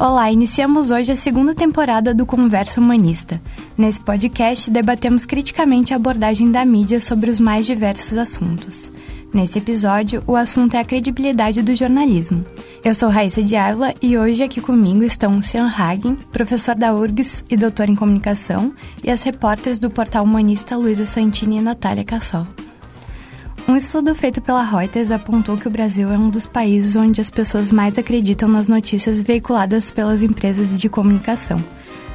Olá, 0.00 0.32
iniciamos 0.32 0.90
hoje 0.90 1.12
a 1.12 1.16
segunda 1.16 1.54
temporada 1.54 2.14
do 2.14 2.24
Conversa 2.24 2.80
Humanista. 2.80 3.38
Nesse 3.76 4.00
podcast, 4.00 4.70
debatemos 4.70 5.26
criticamente 5.26 5.92
a 5.92 5.96
abordagem 5.96 6.50
da 6.50 6.64
mídia 6.64 6.98
sobre 6.98 7.28
os 7.28 7.38
mais 7.38 7.66
diversos 7.66 8.16
assuntos. 8.16 8.90
Nesse 9.30 9.58
episódio, 9.58 10.24
o 10.26 10.36
assunto 10.36 10.74
é 10.74 10.78
a 10.78 10.84
credibilidade 10.86 11.60
do 11.60 11.74
jornalismo. 11.74 12.42
Eu 12.82 12.94
sou 12.94 13.10
Raíssa 13.10 13.42
de 13.42 13.54
Ávila 13.56 13.92
e 14.00 14.16
hoje 14.16 14.42
aqui 14.42 14.58
comigo 14.58 15.04
estão 15.04 15.42
Sean 15.42 15.68
Hagen, 15.68 16.16
professor 16.32 16.74
da 16.74 16.94
URGS 16.94 17.44
e 17.50 17.54
doutor 17.54 17.90
em 17.90 17.94
comunicação, 17.94 18.72
e 19.04 19.10
as 19.10 19.22
repórteres 19.22 19.78
do 19.78 19.90
portal 19.90 20.24
humanista 20.24 20.78
Luísa 20.78 21.04
Santini 21.04 21.58
e 21.58 21.60
Natália 21.60 22.04
Cassol. 22.04 22.46
Um 23.70 23.76
estudo 23.76 24.16
feito 24.16 24.40
pela 24.40 24.64
Reuters 24.64 25.12
apontou 25.12 25.56
que 25.56 25.68
o 25.68 25.70
Brasil 25.70 26.10
é 26.10 26.18
um 26.18 26.28
dos 26.28 26.44
países 26.44 26.96
onde 26.96 27.20
as 27.20 27.30
pessoas 27.30 27.70
mais 27.70 27.96
acreditam 27.96 28.48
nas 28.48 28.66
notícias 28.66 29.20
veiculadas 29.20 29.92
pelas 29.92 30.24
empresas 30.24 30.76
de 30.76 30.88
comunicação. 30.88 31.64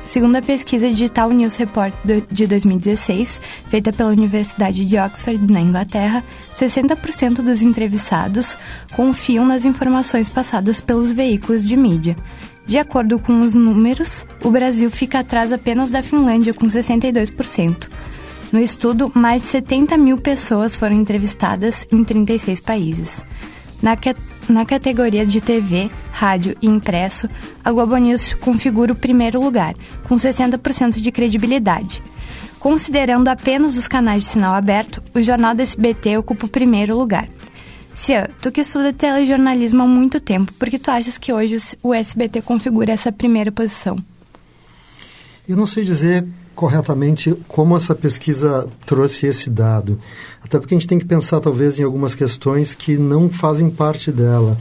Segundo 0.03 0.35
a 0.35 0.41
pesquisa 0.41 0.89
Digital 0.89 1.31
News 1.31 1.55
Report 1.55 1.93
de 2.29 2.45
2016, 2.45 3.39
feita 3.69 3.93
pela 3.93 4.09
Universidade 4.09 4.85
de 4.85 4.97
Oxford, 4.97 5.49
na 5.49 5.61
Inglaterra, 5.61 6.25
60% 6.53 7.35
dos 7.35 7.61
entrevistados 7.61 8.57
confiam 8.93 9.45
nas 9.45 9.63
informações 9.63 10.29
passadas 10.29 10.81
pelos 10.81 11.13
veículos 11.13 11.65
de 11.65 11.77
mídia. 11.77 12.17
De 12.65 12.77
acordo 12.77 13.17
com 13.17 13.39
os 13.39 13.55
números, 13.55 14.27
o 14.43 14.51
Brasil 14.51 14.91
fica 14.91 15.19
atrás 15.19 15.53
apenas 15.53 15.89
da 15.89 16.03
Finlândia, 16.03 16.53
com 16.53 16.65
62%. 16.65 17.87
No 18.51 18.59
estudo, 18.59 19.11
mais 19.13 19.41
de 19.41 19.47
70 19.49 19.97
mil 19.97 20.17
pessoas 20.17 20.75
foram 20.75 20.95
entrevistadas 20.95 21.85
em 21.91 22.03
36 22.03 22.59
países. 22.59 23.25
Na, 23.81 23.97
na 24.47 24.65
categoria 24.65 25.25
de 25.25 25.41
TV, 25.41 25.89
rádio 26.11 26.55
e 26.61 26.67
impresso, 26.67 27.27
a 27.63 27.71
Globo 27.71 27.97
News 27.97 28.33
configura 28.33 28.93
o 28.93 28.95
primeiro 28.95 29.41
lugar, 29.41 29.75
com 30.07 30.15
60% 30.15 31.01
de 31.01 31.11
credibilidade. 31.11 32.01
Considerando 32.59 33.27
apenas 33.27 33.77
os 33.77 33.87
canais 33.87 34.23
de 34.23 34.29
sinal 34.29 34.55
aberto, 34.55 35.03
o 35.13 35.21
jornal 35.21 35.53
do 35.53 35.61
SBT 35.61 36.17
ocupa 36.17 36.45
o 36.45 36.49
primeiro 36.49 36.97
lugar. 36.97 37.27
Cia, 37.93 38.29
tu 38.41 38.51
que 38.51 38.61
estuda 38.61 38.91
telejornalismo 38.91 39.83
há 39.83 39.87
muito 39.87 40.19
tempo, 40.19 40.51
por 40.53 40.69
que 40.69 40.79
tu 40.79 40.91
achas 40.91 41.17
que 41.17 41.31
hoje 41.31 41.57
o 41.81 41.93
SBT 41.93 42.41
configura 42.41 42.91
essa 42.91 43.11
primeira 43.11 43.51
posição? 43.51 43.97
Eu 45.47 45.55
não 45.55 45.67
sei 45.67 45.83
dizer 45.83 46.27
corretamente 46.55 47.35
como 47.47 47.75
essa 47.75 47.93
pesquisa 47.93 48.67
trouxe 48.85 49.27
esse 49.27 49.49
dado. 49.49 49.99
Até 50.43 50.57
porque 50.57 50.73
a 50.73 50.77
gente 50.77 50.87
tem 50.87 50.97
que 50.97 51.05
pensar, 51.05 51.39
talvez, 51.39 51.79
em 51.79 51.83
algumas 51.83 52.15
questões 52.15 52.73
que 52.73 52.97
não 52.97 53.29
fazem 53.29 53.69
parte 53.69 54.11
dela. 54.11 54.57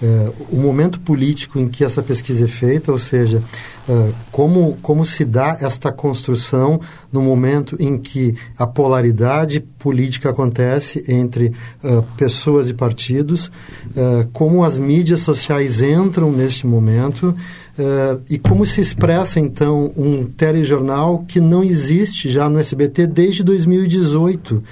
É, 0.00 0.30
o 0.50 0.56
momento 0.56 1.00
político 1.00 1.58
em 1.58 1.68
que 1.68 1.84
essa 1.84 2.02
pesquisa 2.02 2.44
é 2.44 2.48
feita, 2.48 2.92
ou 2.92 2.98
seja, 2.98 3.42
é, 3.88 4.12
como, 4.30 4.76
como 4.80 5.04
se 5.04 5.24
dá 5.24 5.58
esta 5.60 5.90
construção 5.90 6.80
no 7.10 7.20
momento 7.20 7.76
em 7.80 7.98
que 7.98 8.36
a 8.56 8.66
polaridade 8.66 9.60
política 9.78 10.30
acontece 10.30 11.02
entre 11.08 11.52
uh, 11.82 12.02
pessoas 12.16 12.68
e 12.68 12.74
partidos, 12.74 13.46
uh, 13.46 14.28
como 14.32 14.62
as 14.62 14.78
mídias 14.78 15.20
sociais 15.20 15.80
entram 15.80 16.30
neste 16.30 16.66
momento 16.66 17.34
uh, 17.78 18.20
e 18.28 18.38
como 18.38 18.66
se 18.66 18.80
expressa, 18.80 19.40
então, 19.40 19.92
um 19.96 20.24
telejornal 20.24 21.24
que 21.26 21.40
não 21.40 21.64
existe 21.64 22.28
já 22.28 22.48
no 22.48 22.58
SBT 22.58 23.06
desde 23.06 23.42
2018, 23.42 24.62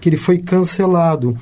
que 0.00 0.08
ele 0.08 0.16
foi 0.16 0.38
cancelado. 0.38 1.34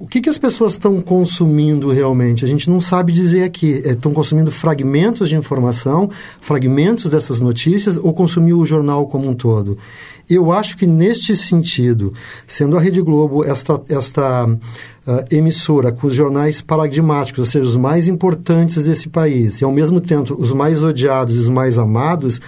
O 0.00 0.06
que, 0.06 0.22
que 0.22 0.30
as 0.30 0.38
pessoas 0.38 0.72
estão 0.72 0.98
consumindo 1.02 1.90
realmente? 1.90 2.42
A 2.42 2.48
gente 2.48 2.70
não 2.70 2.80
sabe 2.80 3.12
dizer 3.12 3.44
aqui. 3.44 3.82
É, 3.84 3.90
estão 3.90 4.14
consumindo 4.14 4.50
fragmentos 4.50 5.28
de 5.28 5.36
informação, 5.36 6.08
fragmentos 6.40 7.10
dessas 7.10 7.38
notícias 7.38 7.98
ou 7.98 8.14
consumiu 8.14 8.58
o 8.60 8.64
jornal 8.64 9.06
como 9.06 9.28
um 9.28 9.34
todo? 9.34 9.76
Eu 10.30 10.52
acho 10.52 10.76
que 10.76 10.86
neste 10.86 11.34
sentido, 11.34 12.14
sendo 12.46 12.78
a 12.78 12.80
Rede 12.80 13.02
Globo 13.02 13.44
esta, 13.44 13.82
esta 13.88 14.46
uh, 14.46 15.24
emissora 15.28 15.90
com 15.90 16.06
os 16.06 16.14
jornais 16.14 16.62
paradigmáticos, 16.62 17.40
ou 17.40 17.44
seja, 17.44 17.64
os 17.64 17.76
mais 17.76 18.06
importantes 18.06 18.84
desse 18.84 19.08
país, 19.08 19.60
e 19.60 19.64
ao 19.64 19.72
mesmo 19.72 20.00
tempo 20.00 20.36
os 20.38 20.52
mais 20.52 20.84
odiados 20.84 21.36
e 21.36 21.38
os 21.40 21.48
mais 21.48 21.78
amados, 21.78 22.40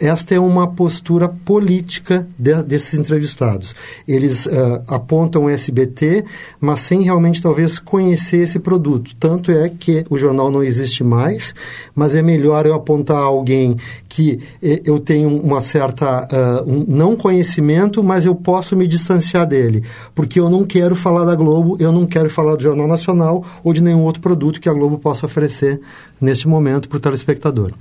esta 0.00 0.34
é 0.34 0.38
uma 0.38 0.68
postura 0.68 1.28
política 1.28 2.26
de, 2.38 2.62
desses 2.62 2.98
entrevistados. 2.98 3.74
Eles 4.06 4.46
uh, 4.46 4.82
apontam 4.86 5.44
o 5.44 5.50
SBT, 5.50 6.24
mas 6.60 6.80
sem 6.80 7.02
realmente 7.02 7.42
talvez 7.42 7.78
conhecer 7.78 8.38
esse 8.38 8.60
produto. 8.60 9.14
Tanto 9.18 9.50
é 9.50 9.68
que 9.68 10.04
o 10.08 10.16
jornal 10.16 10.50
não 10.50 10.62
existe 10.62 11.02
mais, 11.02 11.52
mas 11.94 12.14
é 12.14 12.22
melhor 12.22 12.64
eu 12.64 12.74
apontar 12.74 13.18
alguém 13.18 13.76
que 14.08 14.38
eh, 14.62 14.80
eu 14.84 14.98
tenho 14.98 15.28
uma 15.28 15.60
certa 15.60 16.28
uh, 16.30 16.70
um 16.70 16.84
não 16.88 17.16
conhecimento, 17.28 18.02
mas 18.02 18.24
eu 18.24 18.34
posso 18.34 18.74
me 18.74 18.86
distanciar 18.86 19.46
dele, 19.46 19.84
porque 20.14 20.40
eu 20.40 20.48
não 20.48 20.64
quero 20.64 20.96
falar 20.96 21.26
da 21.26 21.34
Globo, 21.34 21.76
eu 21.78 21.92
não 21.92 22.06
quero 22.06 22.30
falar 22.30 22.56
do 22.56 22.62
Jornal 22.62 22.88
Nacional 22.88 23.44
ou 23.62 23.70
de 23.74 23.82
nenhum 23.82 24.00
outro 24.00 24.22
produto 24.22 24.58
que 24.58 24.68
a 24.68 24.72
Globo 24.72 24.98
possa 24.98 25.26
oferecer 25.26 25.78
neste 26.18 26.48
momento 26.48 26.88
para 26.88 26.96
o 26.96 27.00
telespectador. 27.00 27.72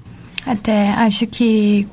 Até 0.46 0.90
acho 0.90 1.26
que 1.28 1.88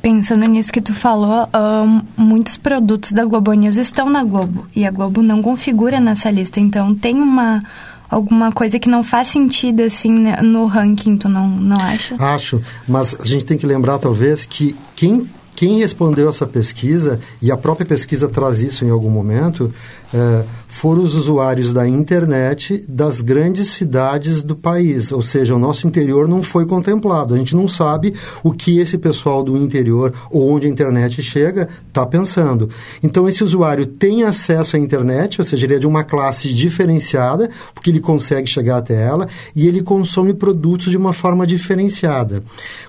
pensando 0.00 0.46
nisso 0.46 0.72
que 0.72 0.80
tu 0.80 0.94
falou, 0.94 1.48
um, 1.52 2.00
muitos 2.16 2.56
produtos 2.58 3.10
da 3.10 3.24
Globo 3.24 3.52
News 3.54 3.76
estão 3.76 4.08
na 4.08 4.22
Globo 4.22 4.66
e 4.76 4.86
a 4.86 4.90
Globo 4.92 5.20
não 5.20 5.42
configura 5.42 5.98
nessa 5.98 6.30
lista. 6.30 6.60
Então 6.60 6.94
tem 6.94 7.16
uma 7.16 7.60
alguma 8.08 8.52
coisa 8.52 8.78
que 8.78 8.88
não 8.88 9.02
faz 9.02 9.28
sentido 9.28 9.82
assim 9.82 10.12
né, 10.12 10.40
no 10.40 10.66
ranking, 10.66 11.16
tu 11.16 11.28
não, 11.28 11.48
não 11.48 11.76
acha? 11.80 12.14
Acho, 12.20 12.62
mas 12.86 13.16
a 13.18 13.24
gente 13.24 13.44
tem 13.44 13.58
que 13.58 13.66
lembrar 13.66 13.98
talvez 13.98 14.46
que 14.46 14.76
quem 14.94 15.28
quem 15.54 15.78
respondeu 15.78 16.28
essa 16.28 16.46
pesquisa, 16.46 17.20
e 17.40 17.50
a 17.50 17.56
própria 17.56 17.86
pesquisa 17.86 18.28
traz 18.28 18.60
isso 18.60 18.84
em 18.84 18.90
algum 18.90 19.10
momento, 19.10 19.72
é, 20.14 20.44
foram 20.68 21.02
os 21.02 21.14
usuários 21.14 21.72
da 21.72 21.88
internet 21.88 22.84
das 22.88 23.20
grandes 23.20 23.68
cidades 23.68 24.42
do 24.42 24.56
país, 24.56 25.12
ou 25.12 25.22
seja, 25.22 25.54
o 25.54 25.58
nosso 25.58 25.86
interior 25.86 26.28
não 26.28 26.42
foi 26.42 26.66
contemplado. 26.66 27.32
A 27.32 27.36
gente 27.36 27.54
não 27.54 27.68
sabe 27.68 28.12
o 28.42 28.52
que 28.52 28.78
esse 28.78 28.98
pessoal 28.98 29.42
do 29.42 29.56
interior 29.56 30.12
ou 30.30 30.50
onde 30.50 30.66
a 30.66 30.70
internet 30.70 31.22
chega 31.22 31.68
está 31.88 32.04
pensando. 32.04 32.68
Então, 33.02 33.28
esse 33.28 33.42
usuário 33.42 33.86
tem 33.86 34.24
acesso 34.24 34.76
à 34.76 34.78
internet, 34.78 35.40
ou 35.40 35.44
seja, 35.44 35.64
ele 35.64 35.76
é 35.76 35.78
de 35.78 35.86
uma 35.86 36.02
classe 36.02 36.52
diferenciada, 36.52 37.48
porque 37.72 37.90
ele 37.90 38.00
consegue 38.00 38.48
chegar 38.48 38.78
até 38.78 39.00
ela, 39.00 39.28
e 39.54 39.66
ele 39.66 39.80
consome 39.80 40.34
produtos 40.34 40.90
de 40.90 40.96
uma 40.96 41.12
forma 41.12 41.46
diferenciada. 41.46 42.42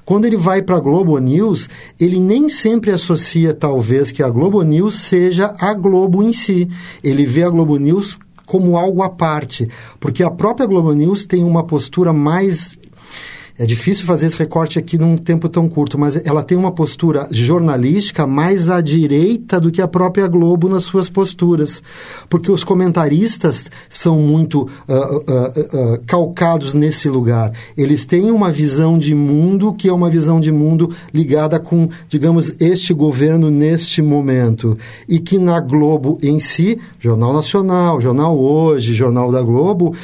Quando 0.03 0.25
ele 0.25 0.37
vai 0.37 0.61
para 0.61 0.77
a 0.77 0.79
Globo 0.79 1.17
News, 1.19 1.69
ele 1.99 2.19
nem 2.19 2.49
sempre 2.49 2.91
associa, 2.91 3.53
talvez, 3.53 4.11
que 4.11 4.23
a 4.23 4.29
Globo 4.29 4.61
News 4.63 4.95
seja 4.95 5.53
a 5.59 5.73
Globo 5.73 6.23
em 6.23 6.33
si. 6.33 6.67
Ele 7.03 7.14
ele 7.15 7.25
vê 7.25 7.43
a 7.43 7.49
Globo 7.49 7.77
News 7.77 8.19
como 8.45 8.77
algo 8.77 9.01
à 9.01 9.09
parte, 9.09 9.67
porque 9.99 10.21
a 10.21 10.29
própria 10.29 10.67
Globo 10.67 10.93
News 10.93 11.25
tem 11.25 11.43
uma 11.43 11.63
postura 11.63 12.13
mais 12.13 12.77
é 13.57 13.65
difícil 13.65 14.05
fazer 14.05 14.27
esse 14.27 14.37
recorte 14.37 14.77
aqui 14.77 14.97
num 14.97 15.15
tempo 15.15 15.47
tão 15.47 15.69
curto, 15.69 15.97
mas 15.97 16.21
ela 16.25 16.43
tem 16.43 16.57
uma 16.57 16.71
postura 16.71 17.27
jornalística 17.31 18.27
mais 18.27 18.69
à 18.69 18.81
direita 18.81 19.61
do 19.61 19.71
que 19.71 19.81
a 19.81 19.87
própria 19.87 20.27
Globo 20.27 20.67
nas 20.67 20.83
suas 20.83 21.07
posturas, 21.07 21.81
porque 22.29 22.51
os 22.51 22.65
comentaristas 22.65 23.69
são 23.89 24.19
muito 24.19 24.63
uh, 24.63 24.93
uh, 24.93 25.93
uh, 25.93 26.01
calcados 26.05 26.73
nesse 26.73 27.09
lugar. 27.09 27.53
Eles 27.77 28.05
têm 28.05 28.29
uma 28.29 28.51
visão 28.51 28.97
de 28.97 29.15
mundo 29.15 29.73
que 29.73 29.87
é 29.87 29.93
uma 29.93 30.09
visão 30.09 30.39
de 30.39 30.51
mundo 30.51 30.89
ligada 31.13 31.57
com, 31.57 31.87
digamos, 32.09 32.51
este 32.59 32.93
governo 32.93 33.49
neste 33.49 34.01
momento. 34.01 34.77
E 35.07 35.17
que 35.17 35.39
na 35.39 35.61
Globo 35.61 36.19
em 36.21 36.41
si, 36.41 36.77
Jornal 36.99 37.31
Nacional, 37.31 38.01
Jornal 38.01 38.37
Hoje, 38.37 38.93
Jornal 38.93 39.31
da 39.31 39.41
Globo, 39.41 39.95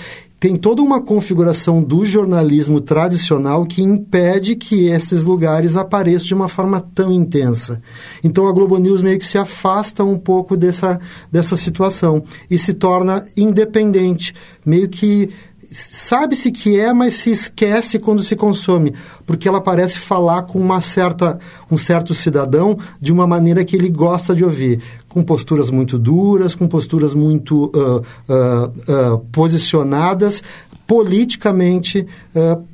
tem 0.42 0.56
toda 0.56 0.82
uma 0.82 1.00
configuração 1.00 1.84
do 1.84 2.04
jornalismo 2.04 2.82
tradicional 2.82 3.64
que 3.64 3.84
impede 3.84 4.56
que 4.56 4.88
esses 4.88 5.24
lugares 5.24 5.76
apareçam 5.76 6.30
de 6.30 6.34
uma 6.34 6.48
forma 6.48 6.82
tão 6.82 7.12
intensa. 7.12 7.80
Então 8.24 8.48
a 8.48 8.52
Globo 8.52 8.80
News 8.80 9.04
meio 9.04 9.20
que 9.20 9.28
se 9.28 9.38
afasta 9.38 10.04
um 10.04 10.18
pouco 10.18 10.58
dessa, 10.58 11.00
dessa 11.32 11.56
situação 11.56 12.24
e 12.50 12.58
se 12.58 12.74
torna 12.74 13.24
independente, 13.38 14.34
meio 14.66 14.90
que 14.90 15.30
sabe-se 15.72 16.52
que 16.52 16.78
é, 16.78 16.92
mas 16.92 17.16
se 17.16 17.32
esquece 17.32 17.98
quando 17.98 18.22
se 18.22 18.36
consome, 18.36 18.94
porque 19.26 19.48
ela 19.48 19.62
parece 19.62 19.98
falar 19.98 20.44
com 20.44 20.60
uma 20.60 20.82
certa, 20.82 21.40
um 21.72 21.78
certo 21.78 22.14
cidadão 22.14 22.78
de 23.00 23.14
uma 23.14 23.26
maneira 23.26 23.64
que 23.64 23.78
ele 23.78 23.90
gosta 23.90 24.36
de 24.36 24.44
ouvir, 24.44 24.82
com 25.08 25.24
posturas 25.24 25.72
muito 25.72 25.98
duras, 25.98 26.54
com 26.56 26.68
posturas 26.68 27.14
muito 27.14 27.72
uh, 27.74 28.02
uh, 28.02 29.14
uh, 29.16 29.20
posicionadas, 29.32 30.44
politicamente 30.86 32.06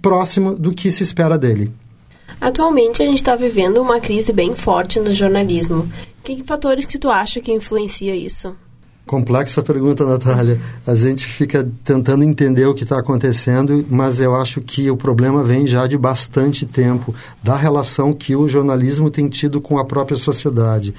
próximo 0.02 0.56
do 0.56 0.74
que 0.74 0.92
se 0.92 1.04
espera 1.04 1.38
dele. 1.38 1.72
Atualmente 2.42 3.04
a 3.04 3.06
gente 3.06 3.18
está 3.18 3.36
vivendo 3.36 3.78
uma 3.78 4.00
crise 4.00 4.34
bem 4.34 4.56
forte 4.56 5.00
no 5.00 5.14
jornalismo. 5.14 5.88
Que 6.24 6.44
fatores 6.44 6.86
que 6.86 6.98
tu 6.98 7.12
acha 7.12 7.40
que 7.40 7.52
influencia 7.52 8.16
isso? 8.16 8.56
Complexa 9.07 9.63
pergunta, 9.63 10.06
Natália. 10.06 10.59
A 10.86 10.94
gente 10.94 11.25
fica 11.25 11.65
tentando 11.83 12.25
entender 12.25 12.65
o 12.65 12.74
que 12.74 12.83
está 12.83 13.00
acontecendo, 13.00 13.86
mas 13.89 14.19
eu 14.19 14.36
acho 14.36 14.59
que 14.59 14.92
o 14.92 14.98
problema 14.98 15.42
vem 15.44 15.65
já 15.65 15.88
de 15.88 15.98
bastante 15.98 16.65
tempo 16.65 17.15
da 17.42 17.56
relação 17.56 18.13
que 18.13 18.36
o 18.36 18.50
jornalismo 18.50 19.09
tem 19.09 19.30
tido 19.30 19.62
com 19.62 19.80
a 19.80 19.86
própria 19.86 20.18
sociedade. 20.18 20.94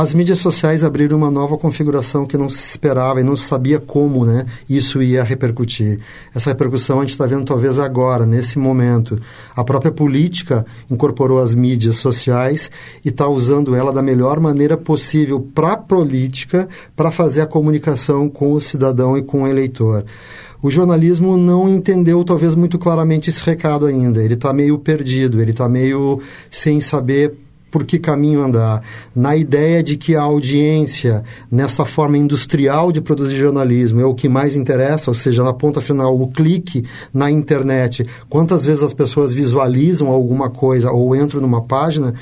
As 0.00 0.14
mídias 0.14 0.38
sociais 0.38 0.84
abriram 0.84 1.16
uma 1.16 1.28
nova 1.28 1.58
configuração 1.58 2.24
que 2.24 2.38
não 2.38 2.48
se 2.48 2.70
esperava 2.70 3.20
e 3.20 3.24
não 3.24 3.34
se 3.34 3.42
sabia 3.42 3.80
como 3.80 4.24
né, 4.24 4.46
isso 4.70 5.02
ia 5.02 5.24
repercutir. 5.24 5.98
Essa 6.32 6.50
repercussão 6.50 6.98
a 6.98 7.00
gente 7.00 7.10
está 7.10 7.26
vendo 7.26 7.44
talvez 7.44 7.80
agora, 7.80 8.24
nesse 8.24 8.60
momento. 8.60 9.20
A 9.56 9.64
própria 9.64 9.90
política 9.90 10.64
incorporou 10.88 11.40
as 11.40 11.52
mídias 11.52 11.96
sociais 11.96 12.70
e 13.04 13.08
está 13.08 13.26
usando 13.26 13.74
ela 13.74 13.92
da 13.92 14.00
melhor 14.00 14.38
maneira 14.38 14.76
possível 14.76 15.40
para 15.40 15.72
a 15.72 15.76
política, 15.76 16.68
para 16.94 17.10
fazer 17.10 17.40
a 17.40 17.46
comunicação 17.46 18.28
com 18.28 18.52
o 18.52 18.60
cidadão 18.60 19.18
e 19.18 19.22
com 19.24 19.42
o 19.42 19.48
eleitor. 19.48 20.04
O 20.62 20.70
jornalismo 20.70 21.36
não 21.36 21.68
entendeu 21.68 22.22
talvez 22.22 22.54
muito 22.54 22.78
claramente 22.78 23.30
esse 23.30 23.42
recado 23.42 23.84
ainda. 23.84 24.22
Ele 24.22 24.34
está 24.34 24.52
meio 24.52 24.78
perdido, 24.78 25.42
ele 25.42 25.50
está 25.50 25.68
meio 25.68 26.20
sem 26.48 26.80
saber 26.80 27.47
por 27.70 27.84
que 27.84 27.98
caminho 27.98 28.42
andar, 28.42 28.82
na 29.14 29.36
ideia 29.36 29.82
de 29.82 29.96
que 29.96 30.14
a 30.14 30.22
audiência, 30.22 31.22
nessa 31.50 31.84
forma 31.84 32.16
industrial 32.16 32.90
de 32.90 33.00
produzir 33.00 33.36
jornalismo, 33.36 34.00
é 34.00 34.04
o 34.04 34.14
que 34.14 34.28
mais 34.28 34.56
interessa, 34.56 35.10
ou 35.10 35.14
seja, 35.14 35.42
na 35.44 35.52
ponta 35.52 35.80
final, 35.80 36.18
o 36.18 36.28
clique 36.28 36.84
na 37.12 37.30
internet, 37.30 38.06
quantas 38.28 38.64
vezes 38.64 38.82
as 38.82 38.94
pessoas 38.94 39.34
visualizam 39.34 40.08
alguma 40.08 40.50
coisa 40.50 40.90
ou 40.90 41.14
entram 41.14 41.40
numa 41.40 41.62
página, 41.62 42.14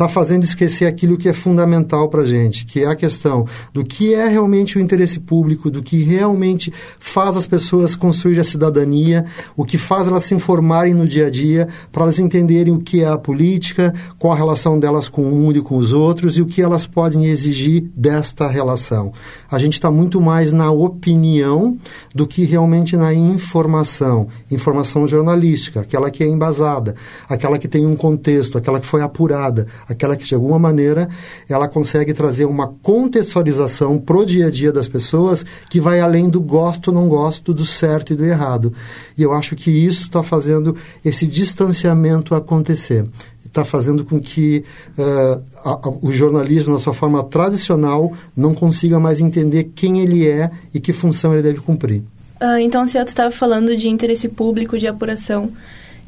está 0.00 0.08
fazendo 0.08 0.44
esquecer 0.44 0.86
aquilo 0.86 1.18
que 1.18 1.28
é 1.28 1.34
fundamental 1.34 2.08
para 2.08 2.22
a 2.22 2.26
gente, 2.26 2.64
que 2.64 2.80
é 2.80 2.86
a 2.86 2.96
questão 2.96 3.44
do 3.70 3.84
que 3.84 4.14
é 4.14 4.26
realmente 4.26 4.78
o 4.78 4.80
interesse 4.80 5.20
público, 5.20 5.70
do 5.70 5.82
que 5.82 6.02
realmente 6.02 6.72
faz 6.98 7.36
as 7.36 7.46
pessoas 7.46 7.94
construir 7.94 8.40
a 8.40 8.44
cidadania, 8.44 9.26
o 9.54 9.62
que 9.62 9.76
faz 9.76 10.08
elas 10.08 10.24
se 10.24 10.34
informarem 10.34 10.94
no 10.94 11.06
dia 11.06 11.26
a 11.26 11.30
dia, 11.30 11.68
para 11.92 12.04
elas 12.04 12.18
entenderem 12.18 12.72
o 12.72 12.78
que 12.78 13.02
é 13.02 13.08
a 13.08 13.18
política, 13.18 13.92
qual 14.18 14.32
a 14.32 14.36
relação 14.36 14.78
delas 14.78 15.06
com 15.06 15.22
o 15.22 15.34
mundo 15.34 15.58
e 15.58 15.62
com 15.62 15.76
os 15.76 15.92
outros 15.92 16.38
e 16.38 16.42
o 16.42 16.46
que 16.46 16.62
elas 16.62 16.86
podem 16.86 17.26
exigir 17.26 17.90
desta 17.94 18.48
relação. 18.48 19.12
A 19.50 19.58
gente 19.58 19.74
está 19.74 19.90
muito 19.90 20.18
mais 20.18 20.50
na 20.50 20.70
opinião 20.70 21.76
do 22.14 22.26
que 22.26 22.44
realmente 22.44 22.96
na 22.96 23.12
informação, 23.12 24.28
informação 24.50 25.06
jornalística, 25.06 25.80
aquela 25.80 26.10
que 26.10 26.24
é 26.24 26.26
embasada, 26.26 26.94
aquela 27.28 27.58
que 27.58 27.68
tem 27.68 27.84
um 27.84 27.94
contexto, 27.94 28.56
aquela 28.56 28.80
que 28.80 28.86
foi 28.86 29.02
apurada, 29.02 29.66
aquela 29.90 30.16
que 30.16 30.24
de 30.24 30.34
alguma 30.34 30.58
maneira 30.58 31.08
ela 31.48 31.68
consegue 31.68 32.14
trazer 32.14 32.44
uma 32.44 32.68
contextualização 32.82 33.98
pro 33.98 34.24
dia 34.24 34.46
a 34.46 34.50
dia 34.50 34.72
das 34.72 34.88
pessoas 34.88 35.44
que 35.68 35.80
vai 35.80 36.00
além 36.00 36.28
do 36.28 36.40
gosto 36.40 36.92
não 36.92 37.08
gosto, 37.08 37.52
do 37.52 37.66
certo 37.66 38.12
e 38.12 38.16
do 38.16 38.24
errado. 38.24 38.72
E 39.18 39.22
eu 39.22 39.32
acho 39.32 39.56
que 39.56 39.70
isso 39.70 40.04
está 40.04 40.22
fazendo 40.22 40.76
esse 41.04 41.26
distanciamento 41.26 42.34
acontecer 42.34 43.06
está 43.50 43.64
fazendo 43.64 44.04
com 44.04 44.20
que 44.20 44.64
uh, 44.96 45.42
a, 45.64 45.70
a, 45.70 45.88
o 46.00 46.12
jornalismo, 46.12 46.72
na 46.72 46.78
sua 46.78 46.94
forma 46.94 47.20
tradicional, 47.24 48.12
não 48.36 48.54
consiga 48.54 49.00
mais 49.00 49.20
entender 49.20 49.72
quem 49.74 50.00
ele 50.00 50.26
é 50.26 50.50
e 50.72 50.78
que 50.78 50.92
função 50.92 51.32
ele 51.32 51.42
deve 51.42 51.58
cumprir. 51.60 52.02
Uh, 52.40 52.58
então, 52.60 52.86
se 52.86 52.96
estava 52.96 53.30
falando 53.30 53.76
de 53.76 53.88
interesse 53.88 54.28
público, 54.28 54.78
de 54.78 54.86
apuração, 54.86 55.50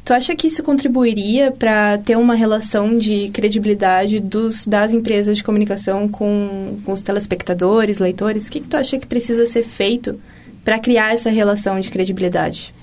Tu 0.05 0.13
acha 0.13 0.35
que 0.35 0.47
isso 0.47 0.61
contribuiria 0.61 1.49
para 1.51 1.97
ter 1.97 2.17
uma 2.17 2.35
relação 2.35 2.97
de 2.97 3.29
credibilidade 3.29 4.19
dos, 4.19 4.67
das 4.67 4.91
empresas 4.91 5.37
de 5.37 5.43
comunicação 5.43 6.09
com, 6.09 6.77
com 6.85 6.91
os 6.91 7.01
telespectadores, 7.01 7.99
leitores? 7.99 8.47
O 8.47 8.51
que, 8.51 8.59
que 8.59 8.67
tu 8.67 8.75
acha 8.75 8.99
que 8.99 9.07
precisa 9.07 9.45
ser 9.45 9.63
feito 9.63 10.19
para 10.63 10.77
criar 10.77 11.13
essa 11.13 11.29
relação 11.29 11.79
de 11.79 11.89
credibilidade? 11.89 12.73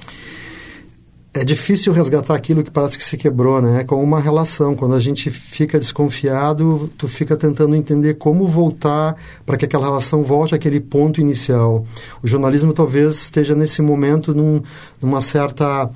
É 1.32 1.44
difícil 1.44 1.93
resgatar 1.93 2.34
aquilo 2.34 2.64
que 2.64 2.70
parece 2.70 2.96
que 2.96 3.05
se 3.05 3.17
quebrou, 3.19 3.61
né? 3.61 3.82
É 3.82 3.84
como 3.84 4.02
uma 4.02 4.19
relação. 4.19 4.75
Quando 4.75 4.94
a 4.94 5.00
gente 5.00 5.31
fica 5.31 5.78
desconfiado, 5.78 6.90
tu 6.96 7.06
fica 7.06 7.37
tentando 7.37 7.76
entender 7.76 8.14
como 8.14 8.49
voltar 8.49 9.14
para 9.44 9.58
que 9.58 9.67
aquela 9.67 9.84
relação 9.84 10.25
volte 10.25 10.55
àquele 10.55 10.81
ponto 10.81 11.20
inicial. 11.20 11.84
O 12.22 12.26
jornalismo 12.26 12.72
talvez 12.72 13.14
esteja 13.14 13.55
nesse 13.55 13.81
momento 13.81 14.34
num, 14.34 14.61
numa 15.00 15.20
certa 15.20 15.88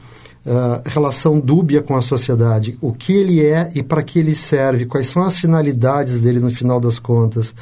uh, 0.47 0.83
relação 0.85 1.41
dúbia 1.41 1.83
com 1.83 1.97
a 1.97 2.03
sociedade. 2.03 2.79
O 2.81 2.93
que 2.93 3.13
ele 3.13 3.45
é 3.45 3.71
e 3.75 3.83
para 3.83 4.03
que 4.03 4.19
ele 4.19 4.35
serve, 4.35 4.87
quais 4.87 5.09
são 5.09 5.23
as 5.23 5.39
finalidades 5.39 6.21
dele 6.21 6.41
no 6.41 6.51
final 6.51 6.79
das 6.81 6.99
contas. 6.99 7.55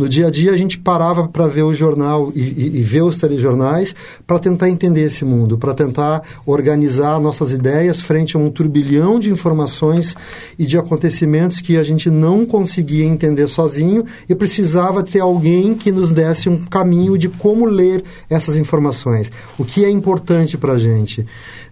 No 0.00 0.08
dia 0.08 0.28
a 0.28 0.30
dia, 0.30 0.50
a 0.50 0.56
gente 0.56 0.78
parava 0.78 1.28
para 1.28 1.46
ver 1.46 1.62
o 1.62 1.74
jornal 1.74 2.32
e, 2.34 2.40
e, 2.40 2.78
e 2.78 2.82
ver 2.82 3.02
os 3.02 3.18
telejornais 3.18 3.94
para 4.26 4.38
tentar 4.38 4.70
entender 4.70 5.02
esse 5.02 5.26
mundo, 5.26 5.58
para 5.58 5.74
tentar 5.74 6.22
organizar 6.46 7.20
nossas 7.20 7.52
ideias 7.52 8.00
frente 8.00 8.34
a 8.34 8.40
um 8.40 8.48
turbilhão 8.48 9.20
de 9.20 9.28
informações 9.28 10.16
e 10.58 10.64
de 10.64 10.78
acontecimentos 10.78 11.60
que 11.60 11.76
a 11.76 11.82
gente 11.82 12.08
não 12.08 12.46
conseguia 12.46 13.04
entender 13.04 13.46
sozinho 13.46 14.06
e 14.26 14.34
precisava 14.34 15.02
ter 15.02 15.20
alguém 15.20 15.74
que 15.74 15.92
nos 15.92 16.12
desse 16.12 16.48
um 16.48 16.56
caminho 16.64 17.18
de 17.18 17.28
como 17.28 17.66
ler 17.66 18.02
essas 18.30 18.56
informações. 18.56 19.30
O 19.58 19.66
que 19.66 19.84
é 19.84 19.90
importante 19.90 20.56
para 20.56 20.72
a 20.72 20.78
gente. 20.78 21.26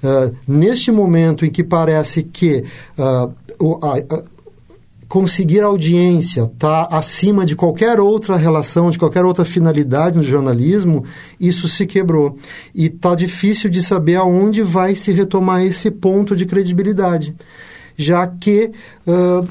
Uh, 0.05 0.35
neste 0.47 0.93
momento 0.93 1.47
em 1.47 1.51
que 1.51 1.65
parece 1.65 2.23
que 2.23 2.63
uh, 2.99 3.33
o, 3.59 3.79
a, 3.83 4.23
conseguir 5.09 5.61
audiência 5.61 6.43
está 6.43 6.85
acima 6.91 7.47
de 7.47 7.57
qualquer 7.57 7.99
outra 7.99 8.37
relação, 8.37 8.91
de 8.91 8.99
qualquer 8.99 9.25
outra 9.25 9.45
finalidade 9.45 10.19
no 10.19 10.23
jornalismo, 10.23 11.03
isso 11.41 11.67
se 11.67 11.87
quebrou. 11.87 12.37
E 12.75 12.87
está 12.87 13.15
difícil 13.15 13.71
de 13.71 13.81
saber 13.81 14.17
aonde 14.17 14.63
vai 14.63 14.95
se 14.95 15.11
retomar 15.11 15.63
esse 15.65 15.91
ponto 15.91 16.37
de 16.37 16.45
credibilidade. 16.45 17.35
Já 17.97 18.27
que 18.27 18.71
uh, 19.07 19.49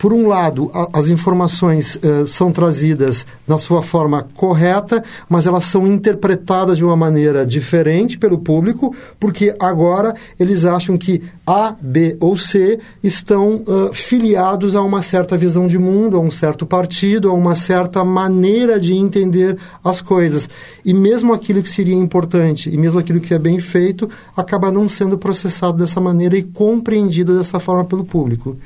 por 0.00 0.14
um 0.14 0.26
lado, 0.26 0.70
a, 0.72 0.98
as 0.98 1.08
informações 1.08 1.96
uh, 1.96 2.26
são 2.26 2.50
trazidas 2.50 3.26
na 3.46 3.58
sua 3.58 3.82
forma 3.82 4.26
correta, 4.34 5.04
mas 5.28 5.46
elas 5.46 5.64
são 5.64 5.86
interpretadas 5.86 6.78
de 6.78 6.84
uma 6.86 6.96
maneira 6.96 7.44
diferente 7.44 8.18
pelo 8.18 8.38
público, 8.38 8.96
porque 9.20 9.54
agora 9.60 10.14
eles 10.38 10.64
acham 10.64 10.96
que 10.96 11.20
A, 11.46 11.74
B 11.78 12.16
ou 12.18 12.34
C 12.38 12.78
estão 13.04 13.56
uh, 13.56 13.92
filiados 13.92 14.74
a 14.74 14.80
uma 14.80 15.02
certa 15.02 15.36
visão 15.36 15.66
de 15.66 15.78
mundo, 15.78 16.16
a 16.16 16.20
um 16.20 16.30
certo 16.30 16.64
partido, 16.64 17.28
a 17.28 17.34
uma 17.34 17.54
certa 17.54 18.02
maneira 18.02 18.80
de 18.80 18.94
entender 18.94 19.58
as 19.84 20.00
coisas. 20.00 20.48
E 20.82 20.94
mesmo 20.94 21.34
aquilo 21.34 21.62
que 21.62 21.68
seria 21.68 21.94
importante, 21.94 22.70
e 22.72 22.78
mesmo 22.78 22.98
aquilo 22.98 23.20
que 23.20 23.34
é 23.34 23.38
bem 23.38 23.60
feito, 23.60 24.08
acaba 24.34 24.72
não 24.72 24.88
sendo 24.88 25.18
processado 25.18 25.76
dessa 25.76 26.00
maneira 26.00 26.38
e 26.38 26.42
compreendido 26.42 27.36
dessa 27.36 27.60
forma 27.60 27.84
pelo 27.84 28.02
público 28.02 28.56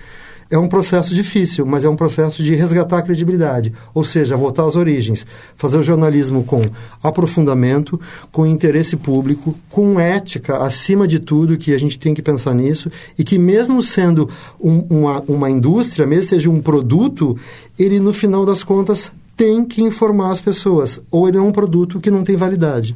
é 0.54 0.58
um 0.58 0.68
processo 0.68 1.12
difícil, 1.12 1.66
mas 1.66 1.84
é 1.84 1.88
um 1.88 1.96
processo 1.96 2.40
de 2.40 2.54
resgatar 2.54 2.98
a 2.98 3.02
credibilidade, 3.02 3.72
ou 3.92 4.04
seja, 4.04 4.36
voltar 4.36 4.64
às 4.64 4.76
origens, 4.76 5.26
fazer 5.56 5.78
o 5.78 5.82
jornalismo 5.82 6.44
com 6.44 6.62
aprofundamento, 7.02 8.00
com 8.30 8.46
interesse 8.46 8.96
público, 8.96 9.56
com 9.68 9.98
ética, 9.98 10.58
acima 10.58 11.08
de 11.08 11.18
tudo, 11.18 11.58
que 11.58 11.74
a 11.74 11.78
gente 11.78 11.98
tem 11.98 12.14
que 12.14 12.22
pensar 12.22 12.54
nisso, 12.54 12.88
e 13.18 13.24
que 13.24 13.36
mesmo 13.36 13.82
sendo 13.82 14.28
um, 14.60 14.78
uma, 14.88 15.20
uma 15.26 15.50
indústria, 15.50 16.06
mesmo 16.06 16.28
seja 16.28 16.48
um 16.48 16.62
produto, 16.62 17.36
ele 17.76 17.98
no 17.98 18.12
final 18.12 18.46
das 18.46 18.62
contas 18.62 19.10
tem 19.36 19.64
que 19.64 19.82
informar 19.82 20.30
as 20.30 20.40
pessoas, 20.40 21.00
ou 21.10 21.26
ele 21.26 21.36
é 21.36 21.42
um 21.42 21.50
produto 21.50 21.98
que 21.98 22.12
não 22.12 22.22
tem 22.22 22.36
validade. 22.36 22.94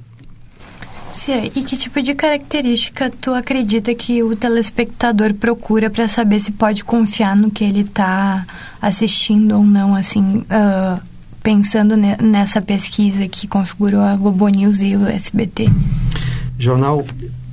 Cia, 1.19 1.47
e 1.47 1.63
que 1.63 1.77
tipo 1.77 2.01
de 2.01 2.15
característica 2.15 3.11
tu 3.21 3.35
acredita 3.35 3.93
que 3.93 4.23
o 4.23 4.37
telespectador 4.37 5.35
procura 5.35 5.91
para 5.91 6.07
saber 6.07 6.39
se 6.39 6.53
pode 6.53 6.85
confiar 6.85 7.37
no 7.37 7.51
que 7.51 7.65
ele 7.65 7.81
está 7.81 8.47
assistindo 8.81 9.57
ou 9.57 9.65
não, 9.65 9.97
assim, 9.97 10.23
uh, 10.23 11.01
pensando 11.43 11.97
ne 11.97 12.17
nessa 12.19 12.63
pesquisa 12.63 13.27
que 13.27 13.49
configurou 13.49 14.01
a 14.01 14.15
Globo 14.15 14.47
News 14.49 14.81
e 14.81 14.95
o 14.95 15.09
SBT? 15.09 15.69
Jornal 16.57 17.05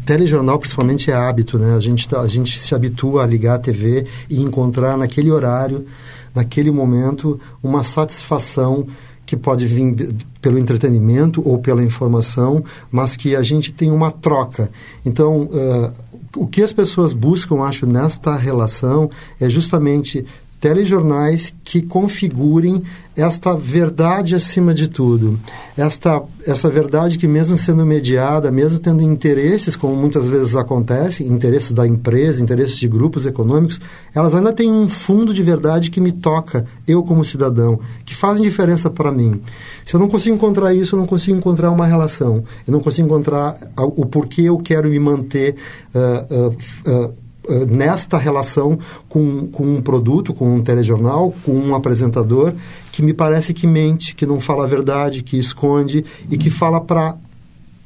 telejornal 0.05 0.59
principalmente 0.59 1.09
é 1.09 1.15
hábito, 1.15 1.57
né? 1.57 1.75
A 1.75 1.79
gente, 1.79 2.07
tá, 2.07 2.21
a 2.21 2.27
gente 2.27 2.59
se 2.59 2.75
habitua 2.75 3.23
a 3.23 3.25
ligar 3.25 3.55
a 3.55 3.59
TV 3.59 4.05
e 4.29 4.39
encontrar 4.41 4.95
naquele 4.95 5.31
horário, 5.31 5.87
naquele 6.35 6.69
momento, 6.69 7.39
uma 7.63 7.83
satisfação 7.83 8.85
que 9.25 9.35
pode 9.35 9.65
vir 9.65 10.15
pelo 10.41 10.59
entretenimento 10.59 11.41
ou 11.47 11.57
pela 11.57 11.83
informação, 11.83 12.63
mas 12.91 13.17
que 13.17 13.35
a 13.35 13.43
gente 13.43 13.71
tem 13.71 13.91
uma 13.91 14.11
troca. 14.11 14.69
Então, 15.05 15.43
uh, 15.43 15.91
o 16.35 16.45
que 16.45 16.61
as 16.61 16.73
pessoas 16.73 17.13
buscam, 17.13 17.61
acho, 17.63 17.85
nesta 17.85 18.35
relação 18.35 19.09
é 19.39 19.49
justamente 19.49 20.25
telejornais 20.65 21.53
que 21.63 21.79
configurem 21.79 22.81
esta 23.15 23.53
verdade 23.53 24.33
acima 24.33 24.73
de 24.73 24.87
tudo. 24.87 25.39
Esta, 25.77 26.23
essa 26.43 26.71
verdade 26.71 27.19
que, 27.19 27.27
mesmo 27.27 27.55
sendo 27.55 27.85
mediada, 27.85 28.49
mesmo 28.51 28.79
tendo 28.79 29.03
interesses, 29.03 29.75
como 29.75 29.95
muitas 29.95 30.27
vezes 30.27 30.55
acontece, 30.55 31.23
interesses 31.23 31.71
da 31.71 31.85
empresa, 31.85 32.41
interesses 32.41 32.79
de 32.79 32.87
grupos 32.87 33.27
econômicos, 33.27 33.79
elas 34.13 34.33
ainda 34.33 34.51
têm 34.51 34.71
um 34.71 34.87
fundo 34.87 35.35
de 35.35 35.43
verdade 35.43 35.91
que 35.91 36.01
me 36.01 36.11
toca, 36.11 36.65
eu 36.87 37.03
como 37.03 37.23
cidadão, 37.23 37.79
que 38.03 38.15
fazem 38.15 38.41
diferença 38.41 38.89
para 38.89 39.11
mim. 39.11 39.39
Se 39.85 39.95
eu 39.95 39.99
não 39.99 40.09
consigo 40.09 40.35
encontrar 40.35 40.73
isso, 40.73 40.95
eu 40.95 40.99
não 40.99 41.05
consigo 41.05 41.37
encontrar 41.37 41.69
uma 41.69 41.85
relação. 41.85 42.43
Eu 42.65 42.71
não 42.71 42.79
consigo 42.79 43.07
encontrar 43.07 43.55
o 43.77 44.03
porquê 44.03 44.41
eu 44.41 44.57
quero 44.57 44.89
me 44.89 44.97
manter. 44.97 45.57
Uh, 45.93 46.47
uh, 46.47 47.05
uh, 47.05 47.24
nesta 47.69 48.17
relação 48.17 48.77
com, 49.07 49.47
com 49.47 49.75
um 49.75 49.81
produto, 49.81 50.33
com 50.33 50.55
um 50.55 50.61
telejornal, 50.61 51.33
com 51.43 51.53
um 51.53 51.75
apresentador 51.75 52.53
que 52.91 53.01
me 53.01 53.13
parece 53.13 53.53
que 53.53 53.67
mente, 53.67 54.15
que 54.15 54.25
não 54.25 54.39
fala 54.39 54.63
a 54.63 54.67
verdade, 54.67 55.23
que 55.23 55.37
esconde 55.37 56.03
e 56.29 56.37
que 56.37 56.49
fala 56.49 56.81
para 56.81 57.15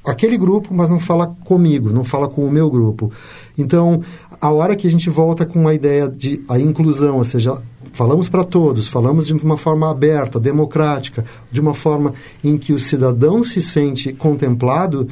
aquele 0.06 0.38
grupo, 0.38 0.74
mas 0.74 0.90
não 0.90 1.00
fala 1.00 1.28
comigo, 1.44 1.90
não 1.90 2.04
fala 2.04 2.28
com 2.28 2.46
o 2.46 2.52
meu 2.52 2.70
grupo. 2.70 3.12
Então, 3.58 4.02
a 4.40 4.50
hora 4.50 4.76
que 4.76 4.88
a 4.88 4.92
gente 4.92 5.10
volta 5.10 5.46
com 5.46 5.68
a 5.68 5.74
ideia 5.74 6.08
de 6.08 6.42
a 6.48 6.60
inclusão, 6.60 7.18
ou 7.18 7.24
seja, 7.24 7.58
falamos 7.92 8.30
para 8.30 8.44
todos, 8.44 8.88
falamos 8.88 9.28
de 9.28 9.34
uma 9.34 9.58
forma 9.58 9.90
aberta, 9.90 10.40
democrática, 10.40 11.26
de 11.52 11.60
uma 11.60 11.74
forma 11.74 12.14
em 12.44 12.58
que 12.58 12.74
o 12.74 12.80
cidadão 12.80 13.44
se 13.44 13.62
sente 13.62 14.14
contemplado, 14.14 15.08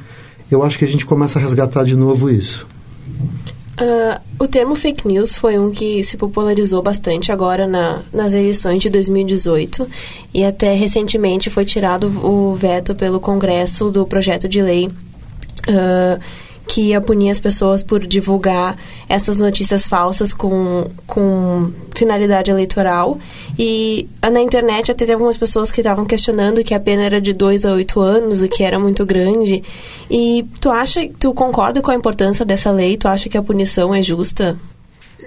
eu 0.50 0.64
acho 0.64 0.80
que 0.80 0.86
a 0.86 0.88
gente 0.88 1.06
começa 1.06 1.38
a 1.38 1.42
resgatar 1.42 1.84
de 1.84 1.96
novo 1.96 2.30
isso. 2.30 2.66
Uh, 3.80 4.20
o 4.40 4.48
termo 4.48 4.74
fake 4.74 5.08
news 5.08 5.38
foi 5.38 5.60
um 5.60 5.70
que 5.70 6.04
se 6.04 6.18
popularizou 6.18 6.82
bastante 6.82 7.32
agora 7.32 7.68
na, 7.68 8.02
nas 8.12 8.34
eleições 8.34 8.80
de 8.80 8.90
2018 8.90 9.88
e 10.34 10.44
até 10.44 10.74
recentemente 10.74 11.52
foi 11.52 11.64
tirado 11.64 12.08
o 12.26 12.56
veto 12.56 12.96
pelo 12.96 13.20
Congresso 13.20 13.92
do 13.92 14.04
projeto 14.04 14.48
de 14.48 14.64
lei 14.64 14.88
uh, 14.88 16.20
que 16.68 16.90
ia 16.90 17.00
punir 17.00 17.30
as 17.30 17.40
pessoas 17.40 17.82
por 17.82 18.06
divulgar 18.06 18.78
essas 19.08 19.38
notícias 19.38 19.88
falsas 19.88 20.34
com, 20.34 20.86
com 21.08 21.72
finalidade 21.96 22.52
eleitoral. 22.52 23.18
E 23.58 24.08
ah, 24.22 24.30
na 24.30 24.42
internet 24.42 24.92
até 24.92 25.00
teve 25.00 25.14
algumas 25.14 25.38
pessoas 25.38 25.72
que 25.72 25.80
estavam 25.80 26.06
questionando 26.06 26.64
que 26.64 26.74
a 26.74 26.80
pena 26.80 27.04
era 27.04 27.22
de 27.22 27.32
2 27.34 27.66
a 27.66 27.74
8 27.74 28.00
anos, 28.02 28.42
o 28.42 28.50
que 28.50 28.64
era 28.64 28.78
muito 28.78 29.06
grande. 29.06 29.64
E 30.12 30.46
tu 30.60 30.70
acha, 30.70 31.08
tu 31.20 31.34
concorda 31.34 31.82
com 31.82 31.90
a 31.90 31.96
importância 31.96 32.44
dessa 32.44 32.70
lei? 32.70 32.98
Tu 32.98 33.08
acha 33.08 33.30
que 33.30 33.38
a 33.38 33.42
punição 33.42 33.96
é 33.96 34.02
justa? 34.02 34.58